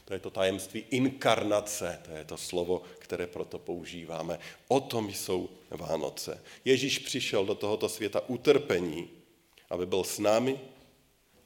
To 0.06 0.14
je 0.14 0.20
to 0.20 0.30
tajemství 0.30 0.80
inkarnace, 0.80 2.02
to 2.06 2.12
je 2.12 2.26
to 2.26 2.38
slovo, 2.38 2.82
které 3.00 3.28
proto 3.28 3.60
používáme. 3.60 4.40
O 4.68 4.80
tom 4.80 5.10
jsou 5.10 5.50
Vánoce. 5.70 6.44
Ježíš 6.66 7.00
přišel 7.00 7.46
do 7.46 7.56
tohoto 7.56 7.90
světa 7.90 8.30
utrpení, 8.30 9.10
aby 9.70 9.86
byl 9.86 10.04
s 10.04 10.20
námi, 10.20 10.60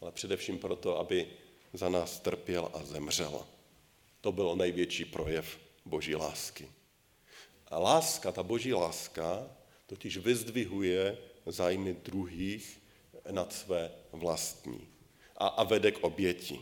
ale 0.01 0.11
především 0.11 0.57
proto, 0.59 0.99
aby 0.99 1.27
za 1.73 1.89
nás 1.89 2.19
trpěl 2.19 2.71
a 2.73 2.83
zemřel. 2.83 3.45
To 4.21 4.31
byl 4.31 4.55
největší 4.55 5.05
projev 5.05 5.59
boží 5.85 6.15
lásky. 6.15 6.71
A 7.67 7.79
láska, 7.79 8.31
ta 8.31 8.43
boží 8.43 8.73
láska, 8.73 9.49
totiž 9.89 10.17
vyzdvihuje 10.17 11.17
zájmy 11.45 11.93
druhých 11.93 12.81
nad 13.31 13.53
své 13.53 13.91
vlastní 14.11 14.87
a, 15.37 15.47
a 15.47 15.63
vede 15.63 15.91
k 15.91 16.03
oběti. 16.03 16.61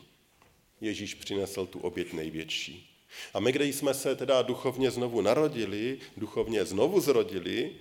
Ježíš 0.81 1.13
přinesl 1.13 1.65
tu 1.65 1.79
oběť 1.79 2.13
největší. 2.13 3.03
A 3.33 3.39
my, 3.39 3.51
když 3.51 3.75
jsme 3.75 3.93
se 3.93 4.15
teda 4.15 4.41
duchovně 4.41 4.91
znovu 4.91 5.21
narodili, 5.21 5.99
duchovně 6.17 6.65
znovu 6.65 6.99
zrodili, 6.99 7.75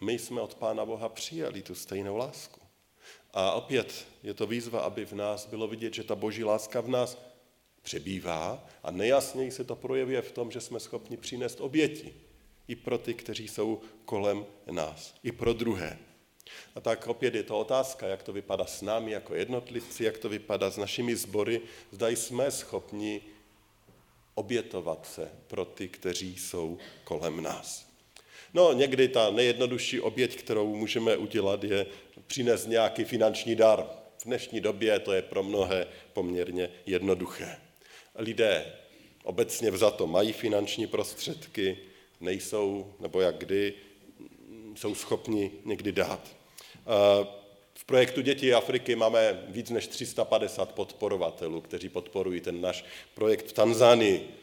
my 0.00 0.18
jsme 0.18 0.40
od 0.40 0.54
Pána 0.54 0.84
Boha 0.84 1.08
přijali 1.08 1.62
tu 1.62 1.74
stejnou 1.74 2.16
lásku. 2.16 2.60
A 3.32 3.52
opět 3.52 4.06
je 4.22 4.34
to 4.34 4.46
výzva, 4.46 4.80
aby 4.80 5.04
v 5.04 5.12
nás 5.12 5.46
bylo 5.46 5.68
vidět, 5.68 5.94
že 5.94 6.04
ta 6.04 6.14
boží 6.14 6.44
láska 6.44 6.80
v 6.80 6.88
nás 6.88 7.18
přebývá 7.82 8.66
a 8.82 8.90
nejasněji 8.90 9.50
se 9.50 9.64
to 9.64 9.76
projevuje 9.76 10.22
v 10.22 10.32
tom, 10.32 10.50
že 10.50 10.60
jsme 10.60 10.80
schopni 10.80 11.16
přinést 11.16 11.60
oběti. 11.60 12.27
I 12.68 12.76
pro 12.76 12.98
ty, 12.98 13.14
kteří 13.14 13.48
jsou 13.48 13.80
kolem 14.04 14.46
nás. 14.70 15.14
I 15.22 15.32
pro 15.32 15.52
druhé. 15.52 15.98
A 16.74 16.80
tak 16.80 17.06
opět 17.06 17.34
je 17.34 17.42
to 17.42 17.58
otázka, 17.58 18.06
jak 18.06 18.22
to 18.22 18.32
vypadá 18.32 18.66
s 18.66 18.82
námi 18.82 19.10
jako 19.10 19.34
jednotlivci, 19.34 20.04
jak 20.04 20.18
to 20.18 20.28
vypadá 20.28 20.70
s 20.70 20.76
našimi 20.76 21.16
sbory. 21.16 21.60
Zda 21.92 22.08
jsme 22.08 22.50
schopni 22.50 23.20
obětovat 24.34 25.06
se 25.06 25.30
pro 25.46 25.64
ty, 25.64 25.88
kteří 25.88 26.36
jsou 26.36 26.78
kolem 27.04 27.42
nás. 27.42 27.88
No, 28.54 28.72
někdy 28.72 29.08
ta 29.08 29.30
nejjednodušší 29.30 30.00
oběť, 30.00 30.36
kterou 30.36 30.76
můžeme 30.76 31.16
udělat, 31.16 31.64
je 31.64 31.86
přinést 32.26 32.66
nějaký 32.66 33.04
finanční 33.04 33.56
dar. 33.56 33.86
V 34.18 34.24
dnešní 34.24 34.60
době 34.60 34.98
to 34.98 35.12
je 35.12 35.22
pro 35.22 35.42
mnohé 35.42 35.86
poměrně 36.12 36.70
jednoduché. 36.86 37.56
Lidé 38.14 38.72
obecně 39.22 39.70
vzato 39.70 40.06
mají 40.06 40.32
finanční 40.32 40.86
prostředky, 40.86 41.78
nejsou, 42.20 42.94
nebo 43.00 43.20
jak 43.20 43.38
kdy, 43.38 43.74
jsou 44.74 44.94
schopni 44.94 45.52
někdy 45.64 45.92
dát. 45.92 46.36
V 47.74 47.84
projektu 47.84 48.20
Děti 48.20 48.54
Afriky 48.54 48.96
máme 48.96 49.44
víc 49.48 49.70
než 49.70 49.86
350 49.86 50.72
podporovatelů, 50.72 51.60
kteří 51.60 51.88
podporují 51.88 52.40
ten 52.40 52.60
náš 52.60 52.84
projekt 53.14 53.46
v 53.46 53.52
Tanzánii. 53.52 54.34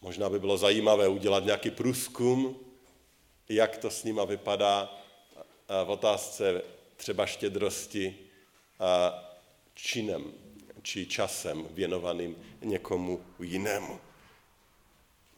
Možná 0.00 0.30
by 0.30 0.38
bylo 0.38 0.56
zajímavé 0.56 1.08
udělat 1.08 1.44
nějaký 1.44 1.70
průzkum, 1.70 2.60
jak 3.48 3.76
to 3.76 3.90
s 3.90 4.04
nima 4.04 4.24
vypadá 4.24 5.02
v 5.84 5.90
otázce 5.90 6.62
třeba 6.96 7.26
štědrosti 7.26 8.18
a 8.78 9.22
činem 9.74 10.32
či 10.82 11.06
časem 11.06 11.68
věnovaným 11.70 12.36
někomu 12.62 13.24
jinému. 13.40 14.00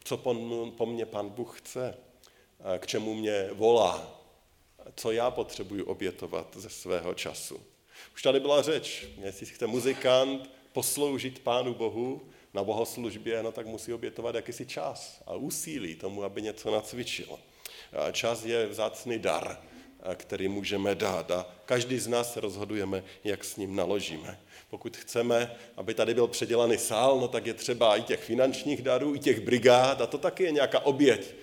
Co 0.09 0.17
po, 0.17 0.35
po 0.77 0.87
mně 0.87 1.07
pan 1.07 1.29
Bůh 1.29 1.61
chce? 1.61 1.99
K 2.79 2.87
čemu 2.87 3.15
mě 3.15 3.49
volá? 3.53 4.21
co 4.95 5.13
já 5.13 5.31
potřebuji 5.31 5.85
obětovat 5.85 6.57
ze 6.57 6.71
svého 6.71 7.15
času. 7.15 7.61
Už 8.15 8.23
tady 8.23 8.41
byla 8.41 8.63
řeč, 8.63 9.07
jestli 9.23 9.47
chce 9.47 9.67
muzikant 9.67 10.51
posloužit 10.73 11.39
Pánu 11.39 11.75
Bohu 11.75 12.23
na 12.55 12.65
bohoslužbě, 12.65 13.43
no 13.43 13.53
tak 13.53 13.67
musí 13.67 13.93
obětovat 13.93 14.35
jakýsi 14.35 14.67
čas 14.67 15.23
a 15.27 15.35
úsilí 15.35 15.95
tomu, 15.95 16.25
aby 16.25 16.43
něco 16.43 16.71
nacvičil. 16.71 17.39
Čas 18.13 18.45
je 18.45 18.67
vzácný 18.67 19.19
dar, 19.19 19.61
který 20.15 20.49
můžeme 20.49 20.95
dát 20.95 21.31
a 21.31 21.47
každý 21.65 21.99
z 21.99 22.07
nás 22.07 22.37
rozhodujeme, 22.37 23.05
jak 23.25 23.45
s 23.45 23.57
ním 23.57 23.77
naložíme. 23.77 24.41
Pokud 24.71 24.97
chceme, 24.97 25.57
aby 25.77 25.95
tady 25.95 26.15
byl 26.15 26.27
předělaný 26.27 26.79
sál, 26.79 27.21
no 27.21 27.29
tak 27.29 27.47
je 27.47 27.55
třeba 27.55 27.97
i 27.97 28.03
těch 28.03 28.21
finančních 28.21 28.83
darů, 28.83 29.15
i 29.15 29.19
těch 29.19 29.41
brigád 29.41 30.01
a 30.01 30.07
to 30.07 30.19
taky 30.19 30.45
je 30.45 30.53
nějaká 30.53 30.81
oběť, 30.81 31.35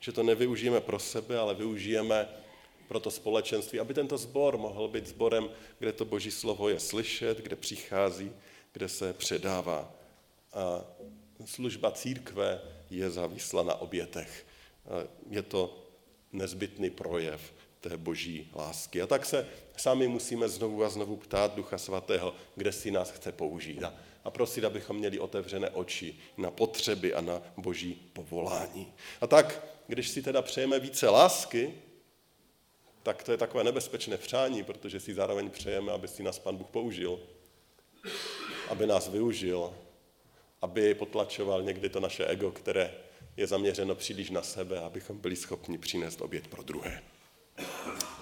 že 0.00 0.12
to 0.12 0.22
nevyužijeme 0.22 0.80
pro 0.80 0.98
sebe, 0.98 1.38
ale 1.38 1.54
využijeme 1.54 2.28
pro 2.88 3.00
to 3.00 3.10
společenství, 3.10 3.80
aby 3.80 3.94
tento 3.94 4.18
sbor 4.18 4.58
mohl 4.58 4.88
být 4.88 5.06
sborem, 5.06 5.50
kde 5.78 5.92
to 5.92 6.04
boží 6.04 6.30
slovo 6.30 6.68
je 6.68 6.80
slyšet, 6.80 7.38
kde 7.38 7.56
přichází, 7.56 8.32
kde 8.72 8.88
se 8.88 9.12
předává. 9.12 9.94
A 10.52 10.84
služba 11.44 11.90
církve 11.90 12.60
je 12.90 13.10
závislá 13.10 13.62
na 13.62 13.74
obětech. 13.74 14.46
Je 15.30 15.42
to 15.42 15.78
nezbytný 16.32 16.90
projev 16.90 17.40
té 17.88 17.96
boží 17.96 18.50
lásky. 18.54 19.02
A 19.02 19.06
tak 19.06 19.26
se 19.26 19.46
sami 19.76 20.08
musíme 20.08 20.48
znovu 20.48 20.84
a 20.84 20.88
znovu 20.88 21.16
ptát 21.16 21.54
Ducha 21.54 21.78
Svatého, 21.78 22.34
kde 22.56 22.72
si 22.72 22.90
nás 22.90 23.10
chce 23.10 23.32
použít. 23.32 23.82
A, 24.24 24.30
prosit, 24.30 24.64
abychom 24.64 24.96
měli 24.96 25.18
otevřené 25.18 25.70
oči 25.70 26.16
na 26.36 26.50
potřeby 26.50 27.14
a 27.14 27.20
na 27.20 27.42
boží 27.56 28.10
povolání. 28.12 28.92
A 29.20 29.26
tak, 29.26 29.66
když 29.86 30.08
si 30.08 30.22
teda 30.22 30.42
přejeme 30.42 30.80
více 30.80 31.08
lásky, 31.08 31.74
tak 33.02 33.22
to 33.22 33.32
je 33.32 33.38
takové 33.38 33.64
nebezpečné 33.64 34.16
přání, 34.16 34.64
protože 34.64 35.00
si 35.00 35.14
zároveň 35.14 35.50
přejeme, 35.50 35.92
aby 35.92 36.08
si 36.08 36.22
nás 36.22 36.38
Pan 36.38 36.56
Bůh 36.56 36.70
použil, 36.70 37.20
aby 38.68 38.86
nás 38.86 39.08
využil, 39.08 39.74
aby 40.62 40.94
potlačoval 40.94 41.62
někdy 41.62 41.88
to 41.88 42.00
naše 42.00 42.26
ego, 42.26 42.52
které 42.52 42.94
je 43.36 43.46
zaměřeno 43.46 43.94
příliš 43.94 44.30
na 44.30 44.42
sebe, 44.42 44.80
abychom 44.80 45.18
byli 45.18 45.36
schopni 45.36 45.78
přinést 45.78 46.20
oběd 46.20 46.48
pro 46.48 46.62
druhé. 46.62 47.02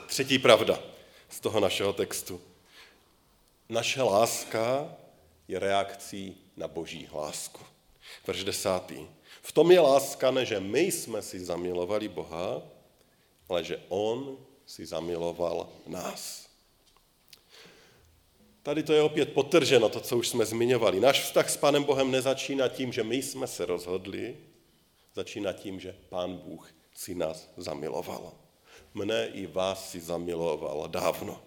Třetí 0.06 0.38
pravda 0.38 0.78
z 1.28 1.40
toho 1.40 1.60
našeho 1.60 1.92
textu. 1.92 2.40
Naše 3.68 4.02
láska 4.02 4.96
je 5.48 5.58
reakcí 5.58 6.36
na 6.56 6.68
boží 6.68 7.08
lásku. 7.12 7.60
Verš 8.26 8.44
desátý. 8.44 9.06
V 9.42 9.52
tom 9.52 9.70
je 9.70 9.80
láska, 9.80 10.30
ne 10.30 10.44
že 10.46 10.60
my 10.60 10.80
jsme 10.80 11.22
si 11.22 11.40
zamilovali 11.40 12.08
Boha, 12.08 12.62
ale 13.48 13.64
že 13.64 13.82
On 13.88 14.38
si 14.66 14.86
zamiloval 14.86 15.68
nás. 15.86 16.48
Tady 18.62 18.82
to 18.82 18.92
je 18.92 19.02
opět 19.02 19.32
potrženo, 19.32 19.88
to, 19.88 20.00
co 20.00 20.18
už 20.18 20.28
jsme 20.28 20.46
zmiňovali. 20.46 21.00
Náš 21.00 21.22
vztah 21.22 21.50
s 21.50 21.56
Pánem 21.56 21.84
Bohem 21.84 22.10
nezačíná 22.10 22.68
tím, 22.68 22.92
že 22.92 23.04
my 23.04 23.22
jsme 23.22 23.46
se 23.46 23.66
rozhodli, 23.66 24.36
Začíná 25.14 25.52
tím, 25.52 25.80
že 25.80 25.96
Pán 26.08 26.36
Bůh 26.36 26.74
si 26.94 27.14
nás 27.14 27.52
zamiloval. 27.56 28.32
Mne 28.94 29.26
i 29.26 29.46
vás 29.46 29.90
si 29.90 30.00
zamiloval 30.00 30.88
dávno. 30.88 31.42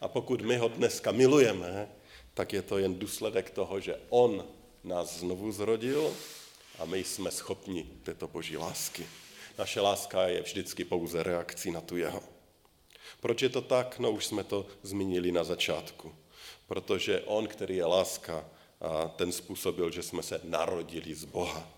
A 0.00 0.08
pokud 0.08 0.40
my 0.40 0.56
ho 0.56 0.68
dneska 0.68 1.12
milujeme, 1.12 1.88
tak 2.34 2.52
je 2.52 2.62
to 2.62 2.78
jen 2.78 2.98
důsledek 2.98 3.50
toho, 3.50 3.80
že 3.80 4.00
on 4.08 4.44
nás 4.84 5.18
znovu 5.18 5.52
zrodil 5.52 6.16
a 6.78 6.84
my 6.84 7.04
jsme 7.04 7.30
schopni 7.30 7.86
této 8.02 8.28
boží 8.28 8.56
lásky. 8.56 9.06
Naše 9.58 9.80
láska 9.80 10.22
je 10.22 10.42
vždycky 10.42 10.84
pouze 10.84 11.22
reakcí 11.22 11.70
na 11.70 11.80
tu 11.80 11.96
jeho. 11.96 12.22
Proč 13.20 13.42
je 13.42 13.48
to 13.48 13.60
tak? 13.60 13.98
No 13.98 14.10
už 14.10 14.26
jsme 14.26 14.44
to 14.44 14.66
zmínili 14.82 15.32
na 15.32 15.44
začátku. 15.44 16.14
Protože 16.66 17.20
on, 17.20 17.46
který 17.46 17.76
je 17.76 17.84
láska, 17.84 18.44
a 18.80 19.08
ten 19.08 19.32
způsobil, 19.32 19.90
že 19.90 20.02
jsme 20.02 20.22
se 20.22 20.40
narodili 20.44 21.14
z 21.14 21.24
Boha. 21.24 21.68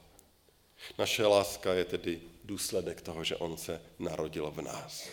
Naše 0.98 1.26
láska 1.26 1.74
je 1.74 1.84
tedy 1.84 2.20
důsledek 2.44 3.00
toho, 3.00 3.24
že 3.24 3.36
on 3.36 3.56
se 3.56 3.80
narodil 3.98 4.50
v 4.50 4.62
nás. 4.62 5.08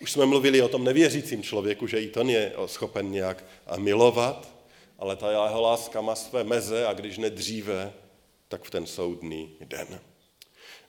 Už 0.00 0.12
jsme 0.12 0.26
mluvili 0.26 0.62
o 0.62 0.68
tom 0.68 0.84
nevěřícím 0.84 1.42
člověku, 1.42 1.86
že 1.86 2.02
i 2.02 2.08
to 2.08 2.20
je 2.28 2.52
schopen 2.66 3.10
nějak 3.10 3.44
milovat, 3.76 4.56
ale 4.98 5.16
ta 5.16 5.30
jeho 5.30 5.60
láska 5.60 6.00
má 6.00 6.14
své 6.14 6.44
meze 6.44 6.86
a 6.86 6.92
když 6.92 7.18
nedříve, 7.18 7.92
tak 8.48 8.64
v 8.64 8.70
ten 8.70 8.86
soudný 8.86 9.56
den. 9.60 10.00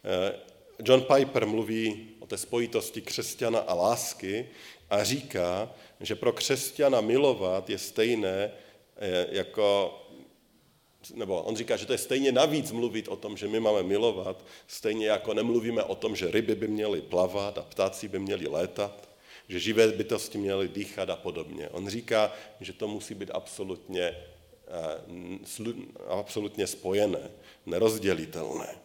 Eh, 0.03 0.39
John 0.83 1.01
Piper 1.01 1.45
mluví 1.45 2.09
o 2.19 2.25
té 2.25 2.37
spojitosti 2.37 3.01
křesťana 3.01 3.59
a 3.59 3.73
lásky 3.73 4.49
a 4.89 5.03
říká, 5.03 5.71
že 5.99 6.15
pro 6.15 6.33
křesťana 6.33 7.01
milovat 7.01 7.69
je 7.69 7.77
stejné 7.77 8.51
eh, 8.97 9.27
jako 9.31 9.93
nebo 11.15 11.41
on 11.41 11.55
říká, 11.55 11.77
že 11.77 11.85
to 11.85 11.91
je 11.91 11.97
stejně 11.97 12.31
navíc 12.31 12.71
mluvit 12.71 13.07
o 13.07 13.15
tom, 13.15 13.37
že 13.37 13.47
my 13.47 13.59
máme 13.59 13.83
milovat, 13.83 14.45
stejně 14.67 15.07
jako 15.07 15.33
nemluvíme 15.33 15.83
o 15.83 15.95
tom, 15.95 16.15
že 16.15 16.31
ryby 16.31 16.55
by 16.55 16.67
měly 16.67 17.01
plavat 17.01 17.57
a 17.57 17.61
ptáci 17.61 18.07
by 18.07 18.19
měli 18.19 18.47
létat, 18.47 19.09
že 19.47 19.59
živé 19.59 19.87
bytosti 19.87 20.37
měly 20.37 20.67
dýchat 20.67 21.09
a 21.09 21.15
podobně. 21.15 21.69
On 21.69 21.89
říká, 21.89 22.33
že 22.61 22.73
to 22.73 22.87
musí 22.87 23.13
být 23.13 23.31
absolutně, 23.33 24.17
eh, 24.67 25.67
absolutně 26.07 26.67
spojené, 26.67 27.31
nerozdělitelné. 27.65 28.75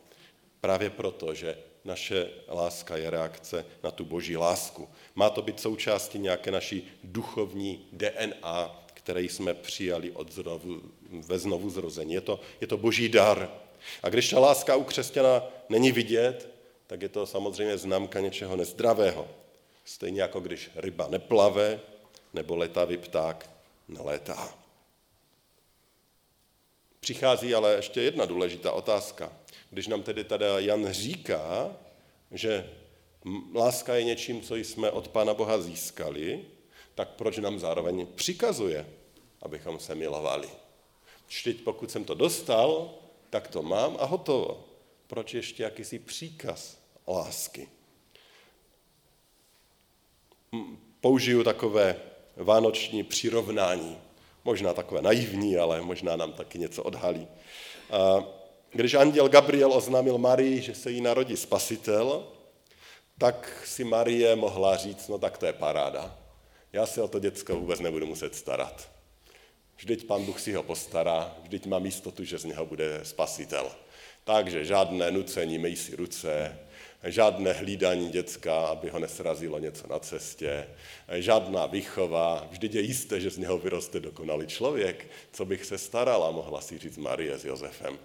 Právě 0.61 0.91
proto, 0.91 1.35
že 1.35 1.59
naše 1.85 2.31
láska 2.49 2.97
je 2.97 3.11
reakce 3.11 3.67
na 3.83 3.91
tu 3.91 4.05
boží 4.05 4.37
lásku. 4.37 4.89
Má 5.15 5.31
to 5.31 5.43
být 5.43 5.61
součástí 5.61 6.19
nějaké 6.19 6.51
naší 6.51 6.89
duchovní 7.05 7.89
DNA, 7.93 8.82
které 9.03 9.23
jsme 9.23 9.55
přijali 9.55 10.11
od 10.11 10.33
znovu, 10.33 10.83
ve 11.11 11.39
znovu 11.39 11.71
zrození. 11.71 12.15
Je 12.15 12.21
to, 12.21 12.41
je 12.61 12.67
to 12.67 12.77
boží 12.77 13.09
dar. 13.09 13.51
A 14.03 14.09
když 14.09 14.31
ta 14.31 14.39
láska 14.39 14.77
u 14.77 14.85
křesťana 14.85 15.43
není 15.69 15.93
vidět, 15.93 16.49
tak 16.87 17.03
je 17.03 17.09
to 17.09 17.27
samozřejmě 17.27 17.79
známka 17.79 18.21
něčeho 18.21 18.57
nezdravého. 18.57 19.29
Stejně 19.85 20.23
jako 20.23 20.41
když 20.41 20.71
ryba 20.75 21.09
neplave, 21.11 21.81
nebo 22.35 22.57
letavý 22.57 22.97
pták 22.97 23.51
nelétá. 23.89 24.55
Přichází 27.01 27.55
ale 27.55 27.75
ještě 27.75 28.03
jedna 28.03 28.25
důležitá 28.25 28.73
otázka. 28.73 29.33
Když 29.71 29.87
nám 29.87 30.03
tedy 30.03 30.25
tady 30.25 30.45
Jan 30.57 30.93
říká, 30.93 31.77
že 32.31 32.71
láska 33.55 33.95
je 33.95 34.05
něčím, 34.05 34.41
co 34.41 34.57
jsme 34.57 34.91
od 34.91 35.09
Pána 35.09 35.35
Boha 35.35 35.61
získali, 35.61 36.45
tak 36.95 37.09
proč 37.09 37.39
nám 37.39 37.59
zároveň 37.59 38.07
přikazuje, 38.07 38.87
abychom 39.43 39.79
se 39.79 39.95
milovali? 39.95 40.49
Vždyť 41.29 41.65
pokud 41.65 41.91
jsem 41.91 42.05
to 42.05 42.15
dostal, 42.15 42.95
tak 43.31 43.49
to 43.49 43.63
mám 43.63 43.97
a 44.01 44.05
hotovo. 44.05 44.65
Proč 45.07 45.35
ještě 45.35 45.63
jakýsi 45.63 45.99
příkaz 45.99 46.79
lásky? 47.09 47.69
Použiju 51.01 51.45
takové 51.45 51.97
vánoční 52.37 53.03
přirovnání. 53.03 53.99
Možná 54.45 54.75
takové 54.75 55.03
naivní, 55.03 55.57
ale 55.57 55.81
možná 55.81 56.17
nám 56.17 56.33
taky 56.33 56.59
něco 56.59 56.83
odhalí. 56.83 57.29
Když 58.71 58.95
anděl 58.95 59.29
Gabriel 59.29 59.73
oznámil 59.73 60.19
Marii, 60.19 60.61
že 60.61 60.75
se 60.75 60.91
jí 60.91 61.01
narodí 61.01 61.37
spasitel, 61.37 62.29
tak 63.19 63.63
si 63.67 63.85
Marie 63.85 64.37
mohla 64.37 64.77
říct, 64.77 65.09
no 65.09 65.19
tak 65.19 65.39
to 65.39 65.47
je 65.47 65.53
paráda. 65.53 66.19
Já 66.73 66.87
se 66.87 67.03
o 67.03 67.09
to 67.09 67.19
děcko 67.19 67.57
vůbec 67.57 67.81
nebudu 67.81 68.07
muset 68.07 68.35
starat. 68.35 68.91
Vždyť 69.77 70.07
pan 70.07 70.25
Bůh 70.25 70.41
si 70.41 70.53
ho 70.53 70.63
postará, 70.63 71.37
vždyť 71.43 71.67
mám 71.67 71.87
jistotu, 71.87 72.25
že 72.25 72.39
z 72.39 72.45
něho 72.45 72.67
bude 72.67 73.01
spasitel. 73.03 73.73
Takže 74.25 74.65
žádné 74.65 75.11
nucení, 75.11 75.59
mej 75.59 75.77
si 75.77 75.97
ruce, 75.97 76.59
žádné 77.05 77.53
hlídání 77.53 78.11
děcka, 78.11 78.67
aby 78.67 78.91
ho 78.91 78.99
nesrazilo 78.99 79.59
něco 79.59 79.89
na 79.89 79.99
cestě, 79.99 80.69
žádná 81.13 81.67
výchova, 81.67 82.47
vždyť 82.51 82.75
je 82.75 82.81
jisté, 82.81 83.21
že 83.21 83.31
z 83.31 83.39
něho 83.39 83.59
vyroste 83.59 84.01
dokonalý 84.01 84.47
člověk, 84.47 85.11
co 85.33 85.45
bych 85.45 85.65
se 85.65 85.79
starala, 85.79 86.31
mohla 86.31 86.61
si 86.61 86.79
říct 86.79 86.97
Marie 86.97 87.39
s 87.39 87.45
Josefem. 87.45 87.99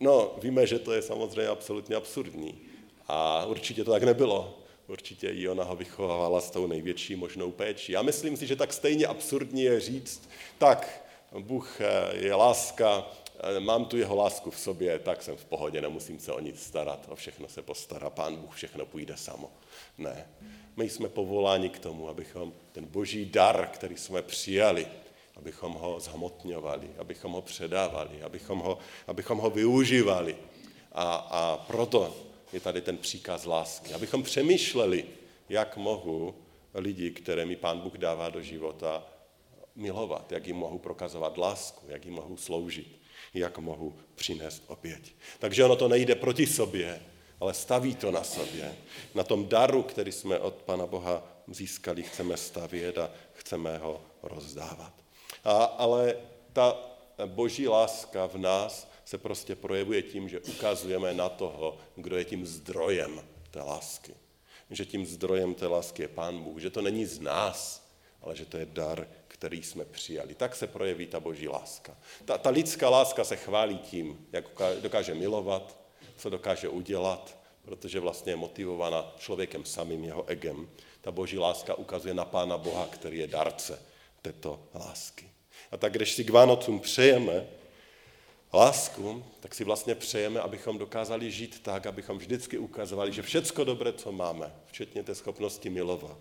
No, 0.00 0.36
víme, 0.42 0.66
že 0.66 0.78
to 0.78 0.92
je 0.92 1.02
samozřejmě 1.02 1.48
absolutně 1.48 1.96
absurdní. 1.96 2.60
A 3.06 3.44
určitě 3.44 3.84
to 3.84 3.90
tak 3.90 4.02
nebylo. 4.02 4.58
Určitě 4.88 5.28
i 5.28 5.48
ona 5.48 5.64
ho 5.64 5.76
vychovávala 5.76 6.40
s 6.40 6.50
tou 6.50 6.66
největší 6.66 7.16
možnou 7.16 7.50
péčí. 7.50 7.92
Já 7.92 8.02
myslím 8.02 8.36
si, 8.36 8.46
že 8.46 8.56
tak 8.56 8.72
stejně 8.72 9.06
absurdní 9.06 9.62
je 9.62 9.80
říct, 9.80 10.28
tak, 10.58 11.04
Bůh 11.38 11.80
eh, 11.80 12.16
je 12.16 12.34
láska, 12.34 13.06
eh, 13.56 13.60
mám 13.60 13.84
tu 13.84 13.96
jeho 13.96 14.16
lásku 14.16 14.50
v 14.50 14.58
sobě, 14.58 14.98
tak 14.98 15.22
jsem 15.22 15.36
v 15.36 15.44
pohodě, 15.44 15.80
nemusím 15.80 16.18
se 16.18 16.32
o 16.32 16.40
nic 16.40 16.62
starat, 16.62 17.06
o 17.08 17.14
všechno 17.14 17.48
se 17.48 17.62
postará, 17.62 18.10
pán 18.10 18.36
Bůh 18.36 18.54
všechno 18.54 18.86
půjde 18.86 19.16
samo. 19.16 19.50
Ne. 19.98 20.26
My 20.76 20.88
jsme 20.88 21.08
povoláni 21.08 21.68
k 21.68 21.78
tomu, 21.78 22.08
abychom 22.08 22.52
ten 22.72 22.84
boží 22.84 23.24
dar, 23.24 23.70
který 23.72 23.96
jsme 23.96 24.22
přijali, 24.22 24.86
abychom 25.36 25.72
ho 25.72 26.00
zhmotňovali, 26.00 26.90
abychom 26.98 27.32
ho 27.32 27.42
předávali, 27.42 28.22
abychom 28.22 28.58
ho, 28.58 28.78
abychom 29.06 29.38
ho 29.38 29.50
využívali. 29.50 30.36
A, 30.92 31.14
a 31.14 31.56
proto 31.66 32.27
je 32.52 32.60
tady 32.60 32.80
ten 32.80 32.98
příkaz 32.98 33.44
lásky. 33.44 33.94
Abychom 33.94 34.22
přemýšleli, 34.22 35.04
jak 35.48 35.76
mohu 35.76 36.34
lidi, 36.74 37.10
které 37.10 37.46
mi 37.46 37.56
Pán 37.56 37.80
Bůh 37.80 37.98
dává 37.98 38.28
do 38.30 38.42
života, 38.42 39.06
milovat, 39.74 40.32
jak 40.32 40.46
jim 40.46 40.56
mohu 40.56 40.78
prokazovat 40.78 41.38
lásku, 41.38 41.86
jak 41.88 42.04
jim 42.04 42.14
mohu 42.14 42.36
sloužit, 42.36 43.00
jak 43.34 43.58
mohu 43.58 43.96
přinést 44.14 44.62
oběť. 44.66 45.14
Takže 45.38 45.64
ono 45.64 45.76
to 45.76 45.88
nejde 45.88 46.14
proti 46.14 46.46
sobě, 46.46 47.02
ale 47.40 47.54
staví 47.54 47.94
to 47.94 48.10
na 48.10 48.24
sobě. 48.24 48.74
Na 49.14 49.24
tom 49.24 49.48
daru, 49.48 49.82
který 49.82 50.12
jsme 50.12 50.38
od 50.38 50.54
Pana 50.54 50.86
Boha 50.86 51.22
získali, 51.46 52.02
chceme 52.02 52.36
stavět 52.36 52.98
a 52.98 53.10
chceme 53.32 53.78
ho 53.78 54.02
rozdávat. 54.22 54.92
A, 55.44 55.52
ale 55.64 56.16
ta 56.52 56.76
boží 57.26 57.68
láska 57.68 58.26
v 58.26 58.38
nás 58.38 58.87
se 59.08 59.18
prostě 59.18 59.56
projevuje 59.56 60.02
tím, 60.02 60.28
že 60.28 60.40
ukazujeme 60.40 61.14
na 61.14 61.28
toho, 61.28 61.78
kdo 61.96 62.16
je 62.16 62.24
tím 62.24 62.46
zdrojem 62.46 63.20
té 63.50 63.62
lásky. 63.62 64.14
Že 64.70 64.84
tím 64.84 65.06
zdrojem 65.06 65.54
té 65.54 65.66
lásky 65.66 66.02
je 66.02 66.08
Pán 66.08 66.42
Bůh, 66.42 66.60
že 66.60 66.70
to 66.70 66.82
není 66.82 67.06
z 67.06 67.20
nás, 67.20 67.88
ale 68.22 68.36
že 68.36 68.44
to 68.44 68.56
je 68.56 68.66
dar, 68.66 69.08
který 69.28 69.62
jsme 69.62 69.84
přijali. 69.84 70.34
Tak 70.34 70.56
se 70.56 70.66
projeví 70.66 71.06
ta 71.06 71.20
boží 71.20 71.48
láska. 71.48 71.96
Ta, 72.24 72.38
ta 72.38 72.50
lidská 72.50 72.90
láska 72.90 73.24
se 73.24 73.36
chválí 73.36 73.78
tím, 73.78 74.26
jak 74.32 74.44
dokáže 74.80 75.14
milovat, 75.14 75.78
co 76.16 76.30
dokáže 76.30 76.68
udělat, 76.68 77.36
protože 77.62 78.00
vlastně 78.00 78.32
je 78.32 78.36
motivovaná 78.36 79.14
člověkem 79.18 79.64
samým, 79.64 80.04
jeho 80.04 80.28
egem. 80.28 80.68
Ta 81.00 81.10
boží 81.10 81.38
láska 81.38 81.74
ukazuje 81.74 82.14
na 82.14 82.24
Pána 82.24 82.58
Boha, 82.58 82.86
který 82.86 83.18
je 83.18 83.26
darce 83.26 83.82
této 84.22 84.60
lásky. 84.74 85.30
A 85.72 85.76
tak 85.76 85.92
když 85.92 86.12
si 86.12 86.24
k 86.24 86.30
Vánocům 86.30 86.80
přejeme 86.80 87.57
lásku, 88.52 89.24
tak 89.40 89.54
si 89.54 89.64
vlastně 89.64 89.94
přejeme, 89.94 90.40
abychom 90.40 90.78
dokázali 90.78 91.30
žít 91.30 91.62
tak, 91.62 91.86
abychom 91.86 92.18
vždycky 92.18 92.58
ukazovali, 92.58 93.12
že 93.12 93.22
všecko 93.22 93.64
dobré, 93.64 93.92
co 93.92 94.12
máme, 94.12 94.54
včetně 94.66 95.02
té 95.02 95.14
schopnosti 95.14 95.70
milovat, 95.70 96.18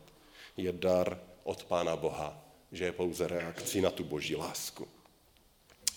je 0.58 0.72
dar 0.72 1.20
od 1.44 1.64
Pána 1.64 1.96
Boha, 1.96 2.46
že 2.72 2.86
je 2.86 2.92
pouze 2.92 3.28
reakcí 3.28 3.82
na 3.82 3.92
tu 3.92 4.04
boží 4.04 4.36
lásku. 4.36 4.88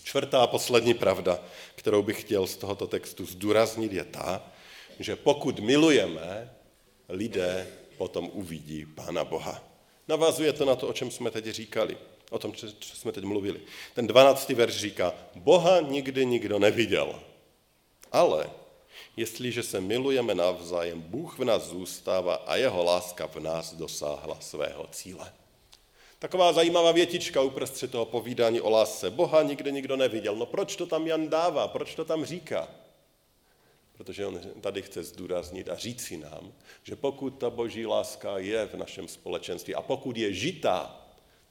Čtvrtá 0.03 0.43
a 0.43 0.47
poslední 0.47 0.93
pravda, 0.93 1.39
kterou 1.75 2.03
bych 2.03 2.21
chtěl 2.21 2.47
z 2.47 2.57
tohoto 2.57 2.87
textu 2.87 3.25
zdůraznit, 3.25 3.93
je 3.93 4.03
ta, 4.03 4.51
že 4.99 5.15
pokud 5.15 5.59
milujeme, 5.59 6.53
lidé 7.09 7.67
potom 7.97 8.29
uvidí 8.33 8.85
Pána 8.85 9.23
Boha. 9.23 9.63
Navazuje 10.07 10.53
to 10.53 10.65
na 10.65 10.75
to, 10.75 10.87
o 10.87 10.93
čem 10.93 11.11
jsme 11.11 11.31
teď 11.31 11.45
říkali 11.45 11.97
o 12.31 12.39
tom, 12.39 12.53
co 12.53 12.67
jsme 12.95 13.11
teď 13.11 13.23
mluvili. 13.23 13.61
Ten 13.93 14.07
12. 14.07 14.49
verš 14.49 14.75
říká, 14.75 15.13
Boha 15.35 15.81
nikdy 15.81 16.25
nikdo 16.25 16.59
neviděl, 16.59 17.19
ale 18.11 18.49
jestliže 19.17 19.63
se 19.63 19.81
milujeme 19.81 20.35
navzájem, 20.35 21.01
Bůh 21.01 21.39
v 21.39 21.43
nás 21.43 21.63
zůstává 21.63 22.35
a 22.35 22.55
jeho 22.55 22.83
láska 22.83 23.27
v 23.27 23.35
nás 23.35 23.73
dosáhla 23.73 24.37
svého 24.39 24.87
cíle. 24.91 25.33
Taková 26.19 26.53
zajímavá 26.53 26.91
větička 26.91 27.41
uprostřed 27.41 27.91
toho 27.91 28.05
povídání 28.05 28.61
o 28.61 28.69
lásce. 28.69 29.09
Boha 29.09 29.43
nikdy 29.43 29.71
nikdo 29.71 29.97
neviděl. 29.97 30.35
No 30.35 30.45
proč 30.45 30.75
to 30.75 30.85
tam 30.85 31.07
Jan 31.07 31.29
dává? 31.29 31.67
Proč 31.67 31.95
to 31.95 32.05
tam 32.05 32.25
říká? 32.25 32.67
protože 34.03 34.25
on 34.25 34.39
tady 34.61 34.81
chce 34.81 35.03
zdůraznit 35.03 35.69
a 35.69 35.75
říci 35.75 36.17
nám, 36.17 36.53
že 36.83 36.95
pokud 36.95 37.29
ta 37.29 37.49
boží 37.49 37.85
láska 37.85 38.37
je 38.37 38.65
v 38.65 38.73
našem 38.73 39.07
společenství 39.07 39.75
a 39.75 39.81
pokud 39.81 40.17
je 40.17 40.33
žitá, 40.33 41.00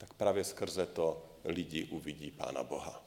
tak 0.00 0.14
právě 0.14 0.44
skrze 0.44 0.86
to 0.86 1.22
lidi 1.44 1.84
uvidí 1.84 2.30
Pána 2.30 2.62
Boha. 2.62 3.04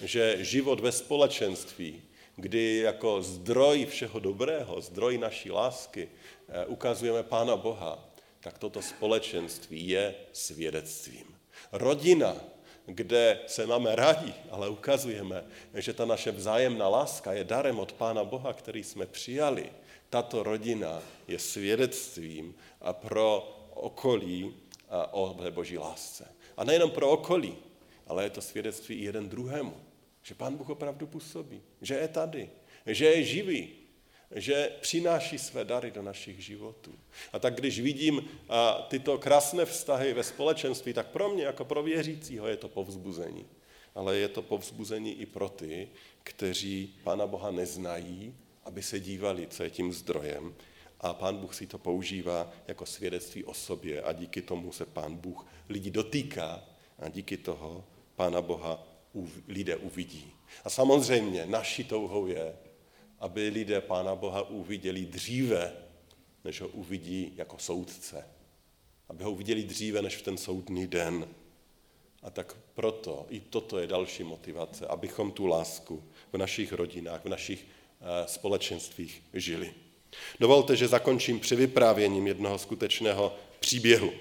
Že 0.00 0.44
život 0.44 0.80
ve 0.80 0.92
společenství, 0.92 2.02
kdy 2.36 2.78
jako 2.78 3.22
zdroj 3.22 3.86
všeho 3.86 4.18
dobrého, 4.20 4.80
zdroj 4.80 5.18
naší 5.18 5.50
lásky 5.50 6.08
eh, 6.48 6.66
ukazujeme 6.66 7.22
Pána 7.22 7.56
Boha, 7.56 8.08
tak 8.40 8.58
toto 8.58 8.82
společenství 8.82 9.88
je 9.88 10.14
svědectvím. 10.32 11.24
Rodina, 11.72 12.36
kde 12.86 13.40
se 13.46 13.66
máme 13.66 13.96
rádi, 13.96 14.34
ale 14.50 14.68
ukazujeme, 14.68 15.44
že 15.74 15.92
ta 15.92 16.04
naše 16.04 16.32
vzájemná 16.32 16.88
láska 16.88 17.32
je 17.32 17.44
darem 17.44 17.78
od 17.78 17.92
Pána 17.92 18.24
Boha, 18.24 18.52
který 18.52 18.84
jsme 18.84 19.06
přijali. 19.06 19.72
Tato 20.10 20.42
rodina 20.42 21.02
je 21.28 21.38
svědectvím 21.38 22.54
a 22.80 22.92
pro 22.92 23.56
okolí 23.74 24.54
o 25.10 25.36
boží 25.50 25.78
lásce. 25.78 26.28
A 26.56 26.64
nejenom 26.64 26.90
pro 26.90 27.10
okolí, 27.10 27.56
ale 28.06 28.24
je 28.24 28.30
to 28.30 28.40
svědectví 28.40 28.96
i 28.96 29.04
jeden 29.04 29.28
druhému. 29.28 29.76
Že 30.22 30.34
Pán 30.34 30.56
Bůh 30.56 30.70
opravdu 30.70 31.06
působí, 31.06 31.62
že 31.82 31.94
je 31.94 32.08
tady, 32.08 32.50
že 32.86 33.04
je 33.04 33.24
živý, 33.24 33.68
že 34.34 34.70
přináší 34.80 35.38
své 35.38 35.64
dary 35.64 35.90
do 35.90 36.02
našich 36.02 36.44
životů. 36.44 36.92
A 37.32 37.38
tak 37.38 37.54
když 37.54 37.80
vidím 37.80 38.28
a, 38.48 38.86
tyto 38.88 39.18
krásné 39.18 39.64
vztahy 39.64 40.12
ve 40.12 40.24
společenství, 40.24 40.92
tak 40.92 41.06
pro 41.06 41.28
mě 41.28 41.44
jako 41.44 41.64
pro 41.64 41.82
věřícího 41.82 42.46
je 42.46 42.56
to 42.56 42.68
povzbuzení. 42.68 43.46
Ale 43.94 44.16
je 44.16 44.28
to 44.28 44.42
povzbuzení 44.42 45.20
i 45.20 45.26
pro 45.26 45.48
ty, 45.48 45.88
kteří 46.22 46.94
Pána 47.04 47.26
Boha 47.26 47.50
neznají, 47.50 48.34
aby 48.64 48.82
se 48.82 49.00
dívali, 49.00 49.46
co 49.46 49.62
je 49.62 49.70
tím 49.70 49.92
zdrojem. 49.92 50.54
A 51.04 51.14
Pán 51.14 51.36
Bůh 51.36 51.54
si 51.54 51.66
to 51.66 51.78
používá 51.78 52.52
jako 52.68 52.86
svědectví 52.86 53.44
o 53.44 53.54
sobě 53.54 54.02
a 54.02 54.12
díky 54.12 54.42
tomu 54.42 54.72
se 54.72 54.86
Pán 54.86 55.16
Bůh 55.16 55.46
lidi 55.68 55.90
dotýká 55.90 56.64
a 56.98 57.08
díky 57.08 57.36
toho 57.36 57.84
Pána 58.16 58.42
Boha 58.42 58.86
lidé 59.48 59.76
uvidí. 59.76 60.32
A 60.64 60.70
samozřejmě 60.70 61.46
naší 61.46 61.84
touhou 61.84 62.26
je, 62.26 62.56
aby 63.18 63.48
lidé 63.48 63.80
Pána 63.80 64.14
Boha 64.14 64.42
uviděli 64.48 65.06
dříve, 65.06 65.72
než 66.44 66.60
ho 66.60 66.68
uvidí 66.68 67.32
jako 67.36 67.58
soudce. 67.58 68.28
Aby 69.08 69.24
ho 69.24 69.32
uviděli 69.32 69.62
dříve, 69.62 70.02
než 70.02 70.16
v 70.16 70.22
ten 70.22 70.36
soudný 70.36 70.86
den. 70.86 71.28
A 72.22 72.30
tak 72.30 72.56
proto 72.74 73.26
i 73.28 73.40
toto 73.40 73.78
je 73.78 73.86
další 73.86 74.22
motivace, 74.22 74.86
abychom 74.86 75.32
tu 75.32 75.46
lásku 75.46 76.04
v 76.32 76.38
našich 76.38 76.72
rodinách, 76.72 77.24
v 77.24 77.28
našich 77.28 77.66
eh, 77.66 78.28
společenstvích 78.28 79.22
žili. 79.34 79.74
Dovolte, 80.40 80.76
že 80.76 80.88
zakončím 80.88 81.40
při 81.40 81.56
vyprávěním 81.56 82.26
jednoho 82.26 82.58
skutečného 82.58 83.34
příběhu. 83.60 84.12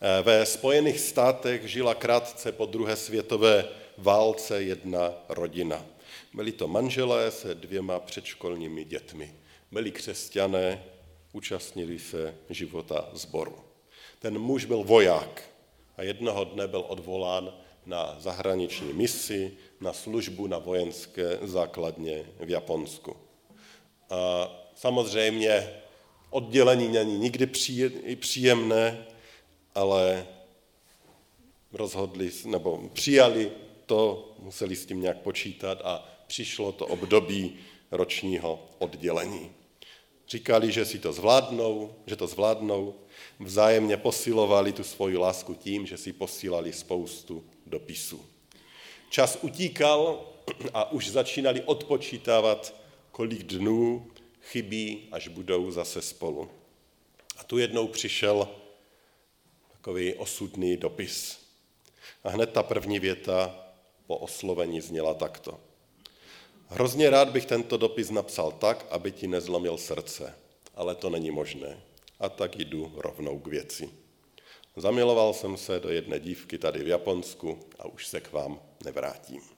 Eh, 0.00 0.22
ve 0.22 0.46
Spojených 0.46 1.00
státech 1.00 1.66
žila 1.66 1.94
krátce 1.94 2.52
po 2.52 2.66
druhé 2.66 2.96
světové 2.96 3.68
válce 3.98 4.62
jedna 4.62 5.12
rodina. 5.28 5.86
Byli 6.34 6.52
to 6.52 6.68
manželé 6.68 7.30
se 7.30 7.54
dvěma 7.54 8.00
předškolními 8.00 8.84
dětmi. 8.84 9.34
Byli 9.72 9.90
křesťané, 9.90 10.84
účastnili 11.32 11.98
se 11.98 12.34
života 12.50 13.08
zboru. 13.12 13.58
Ten 14.18 14.38
muž 14.38 14.64
byl 14.64 14.82
voják 14.84 15.50
a 15.96 16.02
jednoho 16.02 16.44
dne 16.44 16.68
byl 16.68 16.84
odvolán 16.88 17.52
na 17.86 18.16
zahraniční 18.20 18.92
misi, 18.92 19.52
na 19.80 19.92
službu 19.92 20.46
na 20.46 20.58
vojenské 20.58 21.38
základně 21.42 22.24
v 22.40 22.50
Japonsku. 22.50 23.16
Samozřejmě 24.74 25.74
oddělení 26.30 26.88
není 26.88 27.18
nikdy 27.18 27.46
příjemné, 28.16 29.06
ale 29.74 30.26
rozhodli, 31.72 32.30
nebo 32.44 32.90
přijali 32.92 33.52
to, 33.86 34.32
museli 34.38 34.76
s 34.76 34.86
tím 34.86 35.00
nějak 35.00 35.18
počítat 35.18 35.80
a 35.84 36.08
přišlo 36.26 36.72
to 36.72 36.86
období 36.86 37.56
ročního 37.90 38.68
oddělení. 38.78 39.50
Říkali, 40.28 40.72
že 40.72 40.84
si 40.84 40.98
to 40.98 41.12
zvládnou, 41.12 41.94
že 42.06 42.16
to 42.16 42.26
zvládnou, 42.26 42.94
vzájemně 43.40 43.96
posilovali 43.96 44.72
tu 44.72 44.84
svoji 44.84 45.16
lásku 45.16 45.54
tím, 45.54 45.86
že 45.86 45.96
si 45.96 46.12
posílali 46.12 46.72
spoustu 46.72 47.44
dopisů. 47.66 48.26
Čas 49.10 49.38
utíkal 49.42 50.26
a 50.74 50.92
už 50.92 51.10
začínali 51.10 51.62
odpočítávat, 51.62 52.74
kolik 53.18 53.42
dnů 53.42 54.06
chybí, 54.42 55.08
až 55.12 55.28
budou 55.28 55.70
zase 55.70 56.02
spolu. 56.02 56.50
A 57.36 57.44
tu 57.44 57.58
jednou 57.58 57.88
přišel 57.88 58.48
takový 59.72 60.14
osudný 60.14 60.76
dopis. 60.76 61.38
A 62.24 62.28
hned 62.28 62.52
ta 62.52 62.62
první 62.62 62.98
věta 62.98 63.66
po 64.06 64.16
oslovení 64.16 64.80
zněla 64.80 65.14
takto. 65.14 65.60
Hrozně 66.68 67.10
rád 67.10 67.28
bych 67.28 67.46
tento 67.46 67.76
dopis 67.76 68.10
napsal 68.10 68.52
tak, 68.52 68.86
aby 68.90 69.12
ti 69.12 69.26
nezlomil 69.26 69.78
srdce, 69.78 70.34
ale 70.74 70.94
to 70.94 71.10
není 71.10 71.30
možné. 71.30 71.80
A 72.20 72.28
tak 72.28 72.56
jdu 72.56 72.92
rovnou 72.96 73.38
k 73.38 73.46
věci. 73.46 73.90
Zamiloval 74.76 75.34
jsem 75.34 75.56
se 75.56 75.80
do 75.80 75.88
jedné 75.88 76.20
dívky 76.20 76.58
tady 76.58 76.84
v 76.84 76.88
Japonsku 76.88 77.58
a 77.78 77.86
už 77.86 78.06
se 78.06 78.20
k 78.20 78.32
vám 78.32 78.60
nevrátím. 78.84 79.57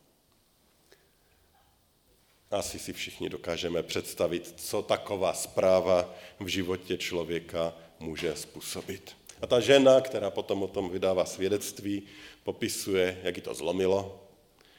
Asi 2.51 2.79
si 2.79 2.93
všichni 2.93 3.29
dokážeme 3.29 3.83
představit, 3.83 4.55
co 4.57 4.83
taková 4.83 5.35
zpráva 5.35 6.15
v 6.41 6.47
životě 6.47 6.99
člověka 6.99 7.75
může 8.01 8.37
způsobit. 8.37 9.17
A 9.43 9.47
ta 9.47 9.61
žena, 9.61 10.01
která 10.01 10.31
potom 10.31 10.63
o 10.63 10.69
tom 10.69 10.91
vydává 10.91 11.25
svědectví, 11.25 12.03
popisuje, 12.45 13.21
jak 13.23 13.37
ji 13.37 13.43
to 13.43 13.55
zlomilo, 13.55 14.29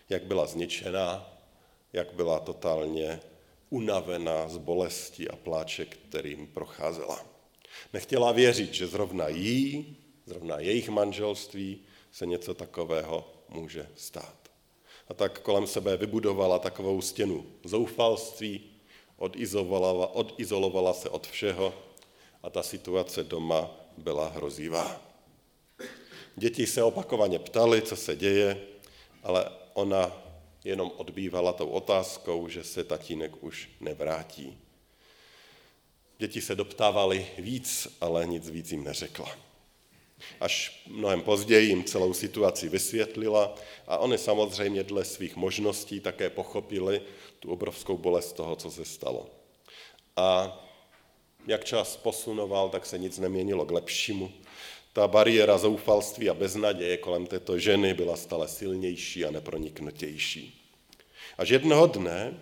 jak 0.10 0.24
byla 0.24 0.46
zničená, 0.48 1.38
jak 1.94 2.14
byla 2.14 2.40
totálně 2.40 3.20
unavená 3.70 4.50
z 4.50 4.58
bolesti 4.58 5.28
a 5.28 5.36
pláče, 5.36 5.86
kterým 5.86 6.48
procházela. 6.48 7.26
Nechtěla 7.94 8.32
věřit, 8.32 8.74
že 8.74 8.88
zrovna 8.88 9.28
jí, 9.28 9.98
zrovna 10.26 10.60
jejich 10.60 10.90
manželství 10.90 11.82
se 12.12 12.26
něco 12.26 12.54
takového 12.54 13.34
může 13.50 13.90
stát. 13.96 14.41
A 15.12 15.14
tak 15.14 15.40
kolem 15.40 15.68
sebe 15.68 15.98
vybudovala 15.98 16.60
takovou 16.60 17.02
stěnu 17.02 17.46
zoufalství, 17.64 18.62
odizolovala, 19.18 20.08
odizolovala 20.08 20.94
se 20.94 21.10
od 21.10 21.28
všeho 21.28 21.74
a 22.44 22.50
ta 22.50 22.64
situace 22.64 23.24
doma 23.24 23.72
byla 23.98 24.30
hrozivá. 24.30 25.02
Děti 26.36 26.68
se 26.68 26.84
opakovaně 26.84 27.40
ptali, 27.40 27.82
co 27.82 27.96
se 27.96 28.16
děje, 28.16 28.62
ale 29.24 29.50
ona 29.74 30.12
jenom 30.64 30.92
odbývala 30.98 31.54
tou 31.54 31.68
otázkou, 31.68 32.48
že 32.48 32.64
se 32.64 32.84
tatínek 32.84 33.44
už 33.44 33.70
nevrátí. 33.80 34.58
Děti 36.18 36.42
se 36.42 36.56
doptávali 36.56 37.28
víc, 37.38 37.88
ale 38.02 38.28
nic 38.28 38.50
víc 38.50 38.72
jim 38.72 38.84
neřekla. 38.84 39.51
Až 40.40 40.84
mnohem 40.88 41.22
později 41.22 41.68
jim 41.68 41.84
celou 41.84 42.14
situaci 42.14 42.70
vysvětlila 42.70 43.56
a 43.88 43.98
oni 43.98 44.18
samozřejmě 44.18 44.84
dle 44.84 45.06
svých 45.06 45.36
možností 45.36 46.00
také 46.00 46.30
pochopili 46.30 47.02
tu 47.40 47.52
obrovskou 47.52 47.98
bolest 47.98 48.34
toho, 48.34 48.56
co 48.56 48.72
se 48.72 48.86
stalo. 48.86 49.30
A 50.16 50.60
jak 51.48 51.66
čas 51.66 51.98
posunoval, 51.98 52.70
tak 52.70 52.86
se 52.86 52.98
nic 52.98 53.20
neměnilo 53.20 53.66
k 53.66 53.72
lepšímu. 53.72 54.32
Ta 54.94 55.08
bariéra 55.08 55.58
zoufalství 55.58 56.30
a 56.30 56.34
beznaděje 56.34 56.98
kolem 56.98 57.28
této 57.28 57.60
ženy 57.60 57.94
byla 57.94 58.18
stále 58.18 58.48
silnější 58.48 59.26
a 59.26 59.32
neproniknutější. 59.32 60.62
Až 61.38 61.50
jednoho 61.50 61.88
dne 61.88 62.40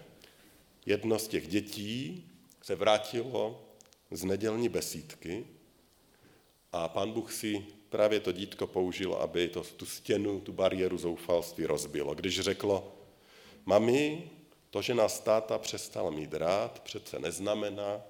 jedno 0.85 1.19
z 1.19 1.27
těch 1.27 1.47
dětí 1.47 2.25
se 2.61 2.75
vrátilo 2.75 3.61
z 4.11 4.23
nedělní 4.23 4.69
besídky 4.69 5.45
a 6.71 6.87
pán 6.87 7.11
Bůh 7.11 7.33
si 7.33 7.65
právě 7.89 8.19
to 8.19 8.31
dítko 8.31 8.67
použil, 8.67 9.13
aby 9.13 9.47
to, 9.47 9.63
tu 9.63 9.85
stěnu, 9.85 10.41
tu 10.41 10.53
bariéru 10.53 10.97
zoufalství 10.97 11.65
rozbilo. 11.65 12.15
Když 12.15 12.39
řeklo, 12.39 12.95
mami, 13.65 14.29
to, 14.69 14.81
že 14.81 14.93
nás 14.93 15.19
táta 15.19 15.57
přestal 15.57 16.11
mít 16.11 16.33
rád, 16.33 16.79
přece 16.79 17.19
neznamená, 17.19 18.01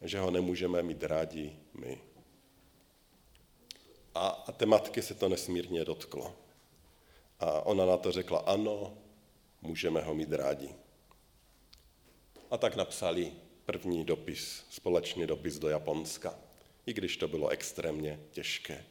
že 0.00 0.18
ho 0.18 0.30
nemůžeme 0.30 0.82
mít 0.82 1.02
rádi 1.02 1.56
my. 1.74 2.00
A, 4.14 4.28
a 4.28 4.52
té 4.52 4.66
matky 4.66 5.02
se 5.02 5.14
to 5.14 5.28
nesmírně 5.28 5.84
dotklo. 5.84 6.34
A 7.40 7.66
ona 7.66 7.86
na 7.86 7.96
to 7.96 8.12
řekla, 8.12 8.38
ano, 8.38 8.98
můžeme 9.62 10.00
ho 10.00 10.14
mít 10.14 10.32
rádi. 10.32 10.74
A 12.50 12.58
tak 12.58 12.76
napsali 12.76 13.32
první 13.64 14.04
dopis, 14.04 14.64
společný 14.70 15.26
dopis 15.26 15.58
do 15.58 15.68
Japonska, 15.68 16.38
i 16.86 16.92
když 16.92 17.16
to 17.16 17.28
bylo 17.28 17.48
extrémně 17.48 18.20
těžké. 18.30 18.84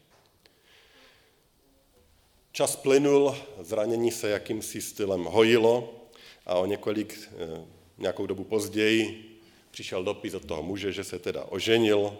Čas 2.52 2.76
plynul, 2.76 3.36
zranění 3.60 4.12
se 4.12 4.30
jakýmsi 4.30 4.82
stylem 4.82 5.24
hojilo 5.24 5.94
a 6.46 6.56
o 6.56 6.66
několik 6.66 7.30
eh, 7.32 7.66
nějakou 7.98 8.26
dobu 8.26 8.44
později 8.44 9.28
přišel 9.72 10.04
dopis 10.04 10.34
od 10.34 10.46
toho 10.46 10.64
muže, 10.64 10.92
že 10.92 11.04
se 11.04 11.20
teda 11.20 11.44
oženil, 11.44 12.18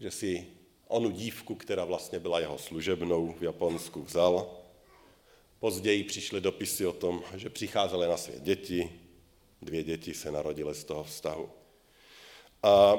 že 0.00 0.10
si 0.10 0.46
onu 0.88 1.10
dívku, 1.10 1.54
která 1.54 1.84
vlastně 1.84 2.18
byla 2.18 2.40
jeho 2.40 2.58
služebnou 2.58 3.34
v 3.38 3.42
Japonsku, 3.42 4.02
vzal. 4.02 4.50
Později 5.58 6.04
přišly 6.04 6.40
dopisy 6.40 6.86
o 6.86 6.92
tom, 6.92 7.22
že 7.36 7.50
přicházely 7.50 8.08
na 8.08 8.16
svět 8.16 8.42
děti, 8.42 9.00
dvě 9.62 9.82
děti 9.82 10.14
se 10.14 10.32
narodily 10.32 10.74
z 10.74 10.84
toho 10.84 11.04
vztahu. 11.04 11.50
A 12.62 12.94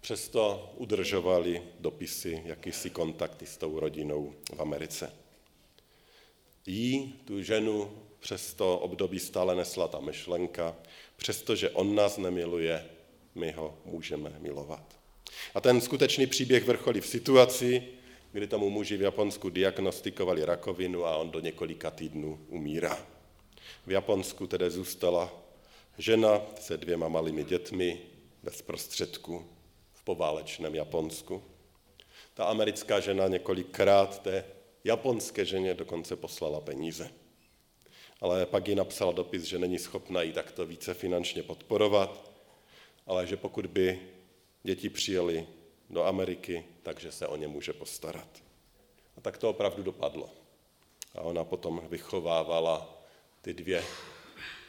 přesto 0.00 0.72
udržovali 0.76 1.62
dopisy, 1.80 2.42
jakýsi 2.44 2.90
kontakty 2.90 3.46
s 3.46 3.56
tou 3.56 3.80
rodinou 3.80 4.34
v 4.54 4.60
Americe. 4.60 5.12
Jí, 6.66 7.20
tu 7.24 7.42
ženu, 7.42 7.90
přes 8.20 8.54
to 8.54 8.78
období 8.78 9.18
stále 9.18 9.54
nesla 9.54 9.88
ta 9.88 10.00
myšlenka, 10.00 10.76
přestože 11.16 11.70
on 11.70 11.94
nás 11.94 12.18
nemiluje, 12.18 12.86
my 13.34 13.52
ho 13.52 13.78
můžeme 13.84 14.36
milovat. 14.38 14.98
A 15.54 15.60
ten 15.60 15.80
skutečný 15.80 16.26
příběh 16.26 16.64
vrcholí 16.64 17.00
v 17.00 17.06
situaci, 17.06 17.82
kdy 18.32 18.46
tomu 18.46 18.70
muži 18.70 18.96
v 18.96 19.02
Japonsku 19.02 19.50
diagnostikovali 19.50 20.44
rakovinu 20.44 21.04
a 21.04 21.16
on 21.16 21.30
do 21.30 21.40
několika 21.40 21.90
týdnů 21.90 22.40
umírá. 22.48 23.06
V 23.86 23.90
Japonsku 23.90 24.46
tedy 24.46 24.70
zůstala 24.70 25.32
žena 25.98 26.42
se 26.60 26.76
dvěma 26.76 27.08
malými 27.08 27.44
dětmi 27.44 28.00
bez 28.42 28.62
prostředků 28.62 29.57
poválečném 30.08 30.74
Japonsku. 30.74 31.42
Ta 32.34 32.44
americká 32.44 33.00
žena 33.00 33.28
několikrát 33.28 34.22
té 34.22 34.44
japonské 34.84 35.44
ženě 35.44 35.74
dokonce 35.74 36.16
poslala 36.16 36.60
peníze. 36.60 37.10
Ale 38.20 38.46
pak 38.46 38.68
jí 38.68 38.74
napsala 38.74 39.12
dopis, 39.12 39.42
že 39.42 39.58
není 39.58 39.78
schopna 39.78 40.22
jí 40.22 40.32
takto 40.32 40.66
více 40.66 40.94
finančně 40.94 41.42
podporovat, 41.42 42.32
ale 43.06 43.26
že 43.26 43.36
pokud 43.36 43.66
by 43.66 44.00
děti 44.62 44.88
přijeli 44.88 45.46
do 45.90 46.04
Ameriky, 46.04 46.64
takže 46.82 47.12
se 47.12 47.26
o 47.26 47.36
ně 47.36 47.48
může 47.48 47.72
postarat. 47.72 48.42
A 49.16 49.20
tak 49.20 49.38
to 49.38 49.50
opravdu 49.50 49.82
dopadlo. 49.82 50.30
A 51.14 51.20
ona 51.20 51.44
potom 51.44 51.84
vychovávala 51.88 53.04
ty 53.42 53.52
dvě 53.52 53.84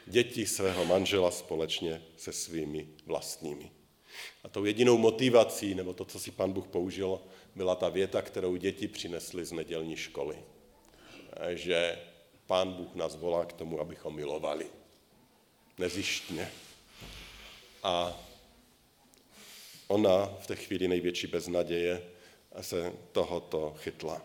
děti 0.08 0.46
svého 0.46 0.86
manžela 0.86 1.32
společně 1.32 2.02
se 2.18 2.34
svými 2.34 2.88
vlastními. 3.06 3.79
A 4.44 4.50
tou 4.50 4.66
jedinou 4.66 4.98
motivací, 4.98 5.76
nebo 5.76 5.94
to, 5.94 6.06
co 6.06 6.20
si 6.20 6.32
pan 6.32 6.52
Bůh 6.52 6.68
použil, 6.68 7.20
byla 7.56 7.76
ta 7.76 7.90
věta, 7.90 8.22
kterou 8.22 8.56
děti 8.56 8.88
přinesly 8.88 9.46
z 9.46 9.52
nedělní 9.52 9.98
školy. 9.98 10.44
Že 11.50 12.00
pán 12.48 12.74
Bůh 12.74 12.96
nás 12.96 13.16
volá 13.16 13.46
k 13.46 13.54
tomu, 13.54 13.80
abychom 13.80 14.16
milovali. 14.16 14.68
Nezištně. 15.78 16.52
A 17.84 18.20
ona 19.88 20.26
v 20.26 20.48
té 20.48 20.56
chvíli 20.56 20.88
největší 20.88 21.28
beznaděje 21.28 22.04
se 22.62 22.94
tohoto 23.12 23.76
chytla. 23.78 24.22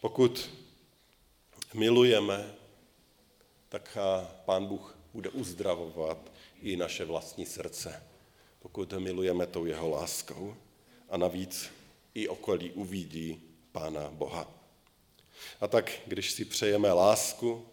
Pokud 0.00 0.50
milujeme, 1.74 2.54
tak 3.68 3.98
pán 4.44 4.66
Bůh 4.66 4.98
bude 5.14 5.30
uzdravovat 5.30 6.32
i 6.62 6.76
naše 6.76 7.04
vlastní 7.04 7.46
srdce, 7.46 8.02
pokud 8.66 8.92
milujeme 8.92 9.46
tou 9.46 9.64
jeho 9.64 9.88
láskou. 9.88 10.56
A 11.08 11.16
navíc 11.16 11.70
i 12.14 12.28
okolí 12.28 12.70
uvidí 12.70 13.42
Pána 13.72 14.10
Boha. 14.10 14.50
A 15.60 15.68
tak, 15.68 15.92
když 16.06 16.30
si 16.30 16.44
přejeme 16.44 16.92
lásku, 16.92 17.66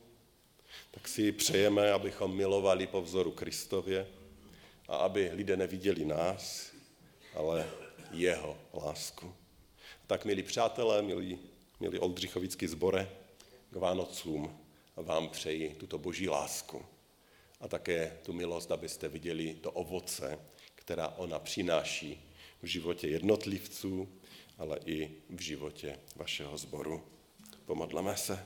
tak 0.92 1.08
si 1.08 1.32
přejeme, 1.32 1.92
abychom 1.92 2.36
milovali 2.36 2.88
po 2.88 3.02
vzoru 3.02 3.32
Kristově 3.32 4.08
a 4.88 4.96
aby 4.96 5.30
lidé 5.34 5.58
neviděli 5.58 6.06
nás, 6.06 6.72
ale 7.36 7.70
jeho 8.12 8.58
lásku. 8.74 9.34
Tak, 10.08 10.26
milí 10.26 10.44
přátelé, 10.44 11.02
milí, 11.02 11.40
milí 11.80 12.00
Oldřichovický 12.00 12.68
zbore, 12.68 13.10
k 13.72 13.76
Vánocům 13.76 14.60
vám 14.96 15.30
přeji 15.30 15.76
tuto 15.80 15.98
boží 15.98 16.30
lásku 16.30 16.86
a 17.60 17.68
také 17.68 18.18
tu 18.24 18.34
milost, 18.34 18.72
abyste 18.72 19.10
viděli 19.10 19.54
to 19.54 19.72
ovoce, 19.72 20.40
která 20.86 21.14
ona 21.18 21.40
přináší 21.40 22.22
v 22.62 22.66
životě 22.66 23.08
jednotlivců, 23.08 24.10
ale 24.58 24.80
i 24.86 25.12
v 25.30 25.42
životě 25.42 26.00
vašeho 26.16 26.58
sboru. 26.58 27.04
Pomodleme 27.66 28.18
se. 28.18 28.46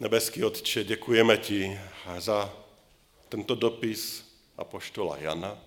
Nebeský 0.00 0.44
Otče, 0.44 0.84
děkujeme 0.84 1.36
ti 1.36 1.80
za 2.18 2.56
tento 3.28 3.54
dopis 3.54 4.24
apoštola 4.58 5.18
Jana 5.18 5.58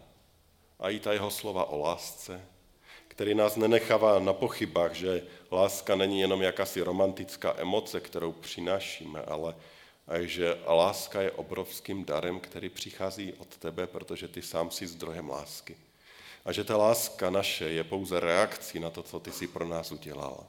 a 0.79 0.89
i 0.89 0.99
ta 0.99 1.13
jeho 1.13 1.31
slova 1.31 1.65
o 1.65 1.77
lásce, 1.77 2.45
který 3.07 3.35
nás 3.35 3.55
nenechává 3.55 4.19
na 4.19 4.33
pochybách, 4.33 4.93
že 4.93 5.23
láska 5.51 5.95
není 5.95 6.21
jenom 6.21 6.41
jakási 6.41 6.81
romantická 6.81 7.55
emoce, 7.57 7.99
kterou 7.99 8.31
přinášíme, 8.31 9.21
ale 9.21 9.55
že 10.21 10.57
láska 10.67 11.21
je 11.21 11.31
obrovským 11.31 12.05
darem, 12.05 12.39
který 12.39 12.69
přichází 12.69 13.33
od 13.33 13.57
tebe, 13.57 13.87
protože 13.87 14.27
ty 14.27 14.41
sám 14.41 14.71
jsi 14.71 14.87
zdrojem 14.87 15.29
lásky. 15.29 15.77
A 16.45 16.51
že 16.51 16.63
ta 16.63 16.77
láska 16.77 17.29
naše 17.29 17.65
je 17.65 17.83
pouze 17.83 18.19
reakcí 18.19 18.79
na 18.79 18.89
to, 18.89 19.03
co 19.03 19.19
ty 19.19 19.31
si 19.31 19.47
pro 19.47 19.67
nás 19.67 19.91
udělal. 19.91 20.47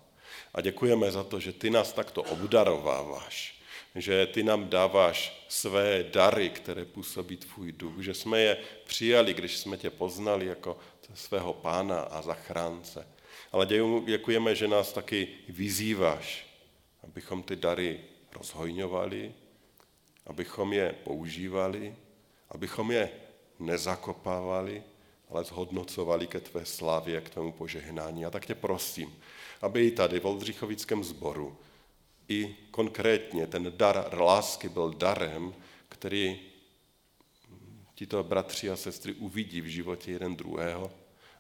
A 0.55 0.61
děkujeme 0.61 1.11
za 1.11 1.25
to, 1.25 1.41
že 1.41 1.53
ty 1.53 1.71
nás 1.71 1.93
takto 1.93 2.23
obdarováváš, 2.23 3.63
že 3.95 4.27
ty 4.27 4.43
nám 4.43 4.69
dáváš 4.69 5.45
své 5.49 6.03
dary, 6.03 6.51
které 6.51 6.85
působí 6.85 7.37
tvůj 7.37 7.73
duch, 7.73 7.95
že 7.99 8.15
jsme 8.15 8.41
je 8.41 8.59
přijali, 8.87 9.35
když 9.35 9.59
jsme 9.59 9.77
tě 9.77 9.91
poznali 9.91 10.47
jako 10.47 10.79
svého 11.15 11.53
pána 11.53 12.01
a 12.01 12.23
zachránce. 12.23 13.07
Ale 13.53 13.67
děkujeme, 14.07 14.55
že 14.55 14.69
nás 14.69 14.93
taky 14.93 15.29
vyzýváš, 15.49 16.47
abychom 17.05 17.43
ty 17.43 17.57
dary 17.57 18.01
rozhojňovali, 18.33 19.33
abychom 20.29 20.73
je 20.73 20.95
používali, 21.05 21.97
abychom 22.51 22.91
je 22.91 23.11
nezakopávali, 23.59 24.83
ale 25.31 25.45
zhodnocovali 25.45 26.27
ke 26.27 26.41
tvé 26.41 26.67
slávě, 26.67 27.21
k 27.21 27.31
tomu 27.31 27.53
požehnání. 27.53 28.25
A 28.25 28.31
tak 28.31 28.47
tě 28.47 28.55
prosím, 28.55 29.19
aby 29.63 29.87
i 29.87 29.91
tady 29.91 30.21
v 30.21 30.25
Oldřichovickém 30.25 31.05
sboru 31.05 31.57
i 32.29 32.57
konkrétně 32.71 33.47
ten 33.47 33.73
dar 33.77 34.19
lásky 34.21 34.69
byl 34.69 34.95
darem, 34.95 35.55
který 35.89 36.41
tito 37.95 38.23
bratři 38.25 38.71
a 38.71 38.77
sestry 38.77 39.13
uvidí 39.13 39.61
v 39.61 39.67
životě 39.67 40.13
jeden 40.13 40.37
druhého 40.37 40.91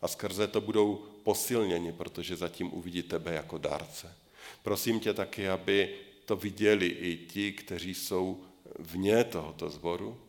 a 0.02 0.08
skrze 0.08 0.46
to 0.46 0.60
budou 0.60 0.94
posilněni, 1.22 1.92
protože 1.92 2.36
zatím 2.36 2.74
uvidí 2.74 3.02
tebe 3.02 3.34
jako 3.34 3.58
dárce. 3.58 4.14
Prosím 4.62 5.00
tě 5.00 5.14
taky, 5.14 5.48
aby 5.48 5.94
to 6.24 6.36
viděli 6.36 6.86
i 6.86 7.16
ti, 7.16 7.52
kteří 7.52 7.94
jsou 7.94 8.44
vně 8.78 9.24
tohoto 9.24 9.70
zboru, 9.70 10.20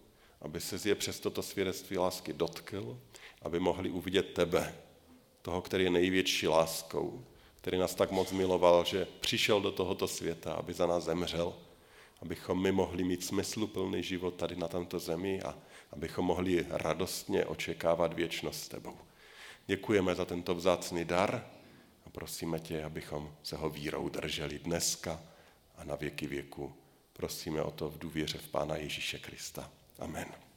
aby 0.42 0.62
se 0.62 0.90
je 0.90 0.96
přes 0.96 1.20
toto 1.20 1.44
svědectví 1.44 1.98
lásky 1.98 2.34
dotkl, 2.34 3.00
aby 3.42 3.60
mohli 3.60 3.90
uvidět 3.90 4.34
tebe, 4.34 4.76
toho, 5.42 5.62
který 5.62 5.84
je 5.84 5.90
největší 5.90 6.48
láskou, 6.48 7.26
který 7.56 7.78
nás 7.78 7.96
tak 7.96 8.12
moc 8.12 8.32
miloval, 8.32 8.86
že 8.86 9.08
přišel 9.20 9.62
do 9.62 9.72
tohoto 9.72 10.08
světa, 10.08 10.54
aby 10.54 10.74
za 10.74 10.88
nás 10.88 11.04
zemřel, 11.04 11.54
abychom 12.22 12.62
my 12.62 12.72
mohli 12.72 13.04
mít 13.04 13.26
smysluplný 13.26 14.04
život 14.04 14.36
tady 14.36 14.56
na 14.56 14.68
tomto 14.68 15.00
zemi 15.00 15.42
a 15.42 15.58
abychom 15.92 16.26
mohli 16.26 16.66
radostně 16.70 17.46
očekávat 17.46 18.14
věčnost 18.14 18.64
s 18.64 18.68
tebou. 18.68 18.98
Děkujeme 19.68 20.16
za 20.16 20.26
tento 20.26 20.56
vzácný 20.56 21.06
dar 21.06 21.48
a 22.06 22.10
prosíme 22.10 22.60
tě, 22.60 22.84
abychom 22.84 23.36
se 23.44 23.56
ho 23.56 23.70
vírou 23.70 24.10
drželi 24.10 24.60
dneska 24.60 25.22
a 25.78 25.84
na 25.84 25.96
věky 25.96 26.28
věku. 26.28 26.74
Prosíme 27.20 27.62
o 27.62 27.72
to 27.72 27.90
v 27.90 27.98
důvěře 27.98 28.38
v 28.38 28.48
Pána 28.48 28.76
Ježíše 28.76 29.20
Krista. 29.20 29.72
Amen. 30.00 30.49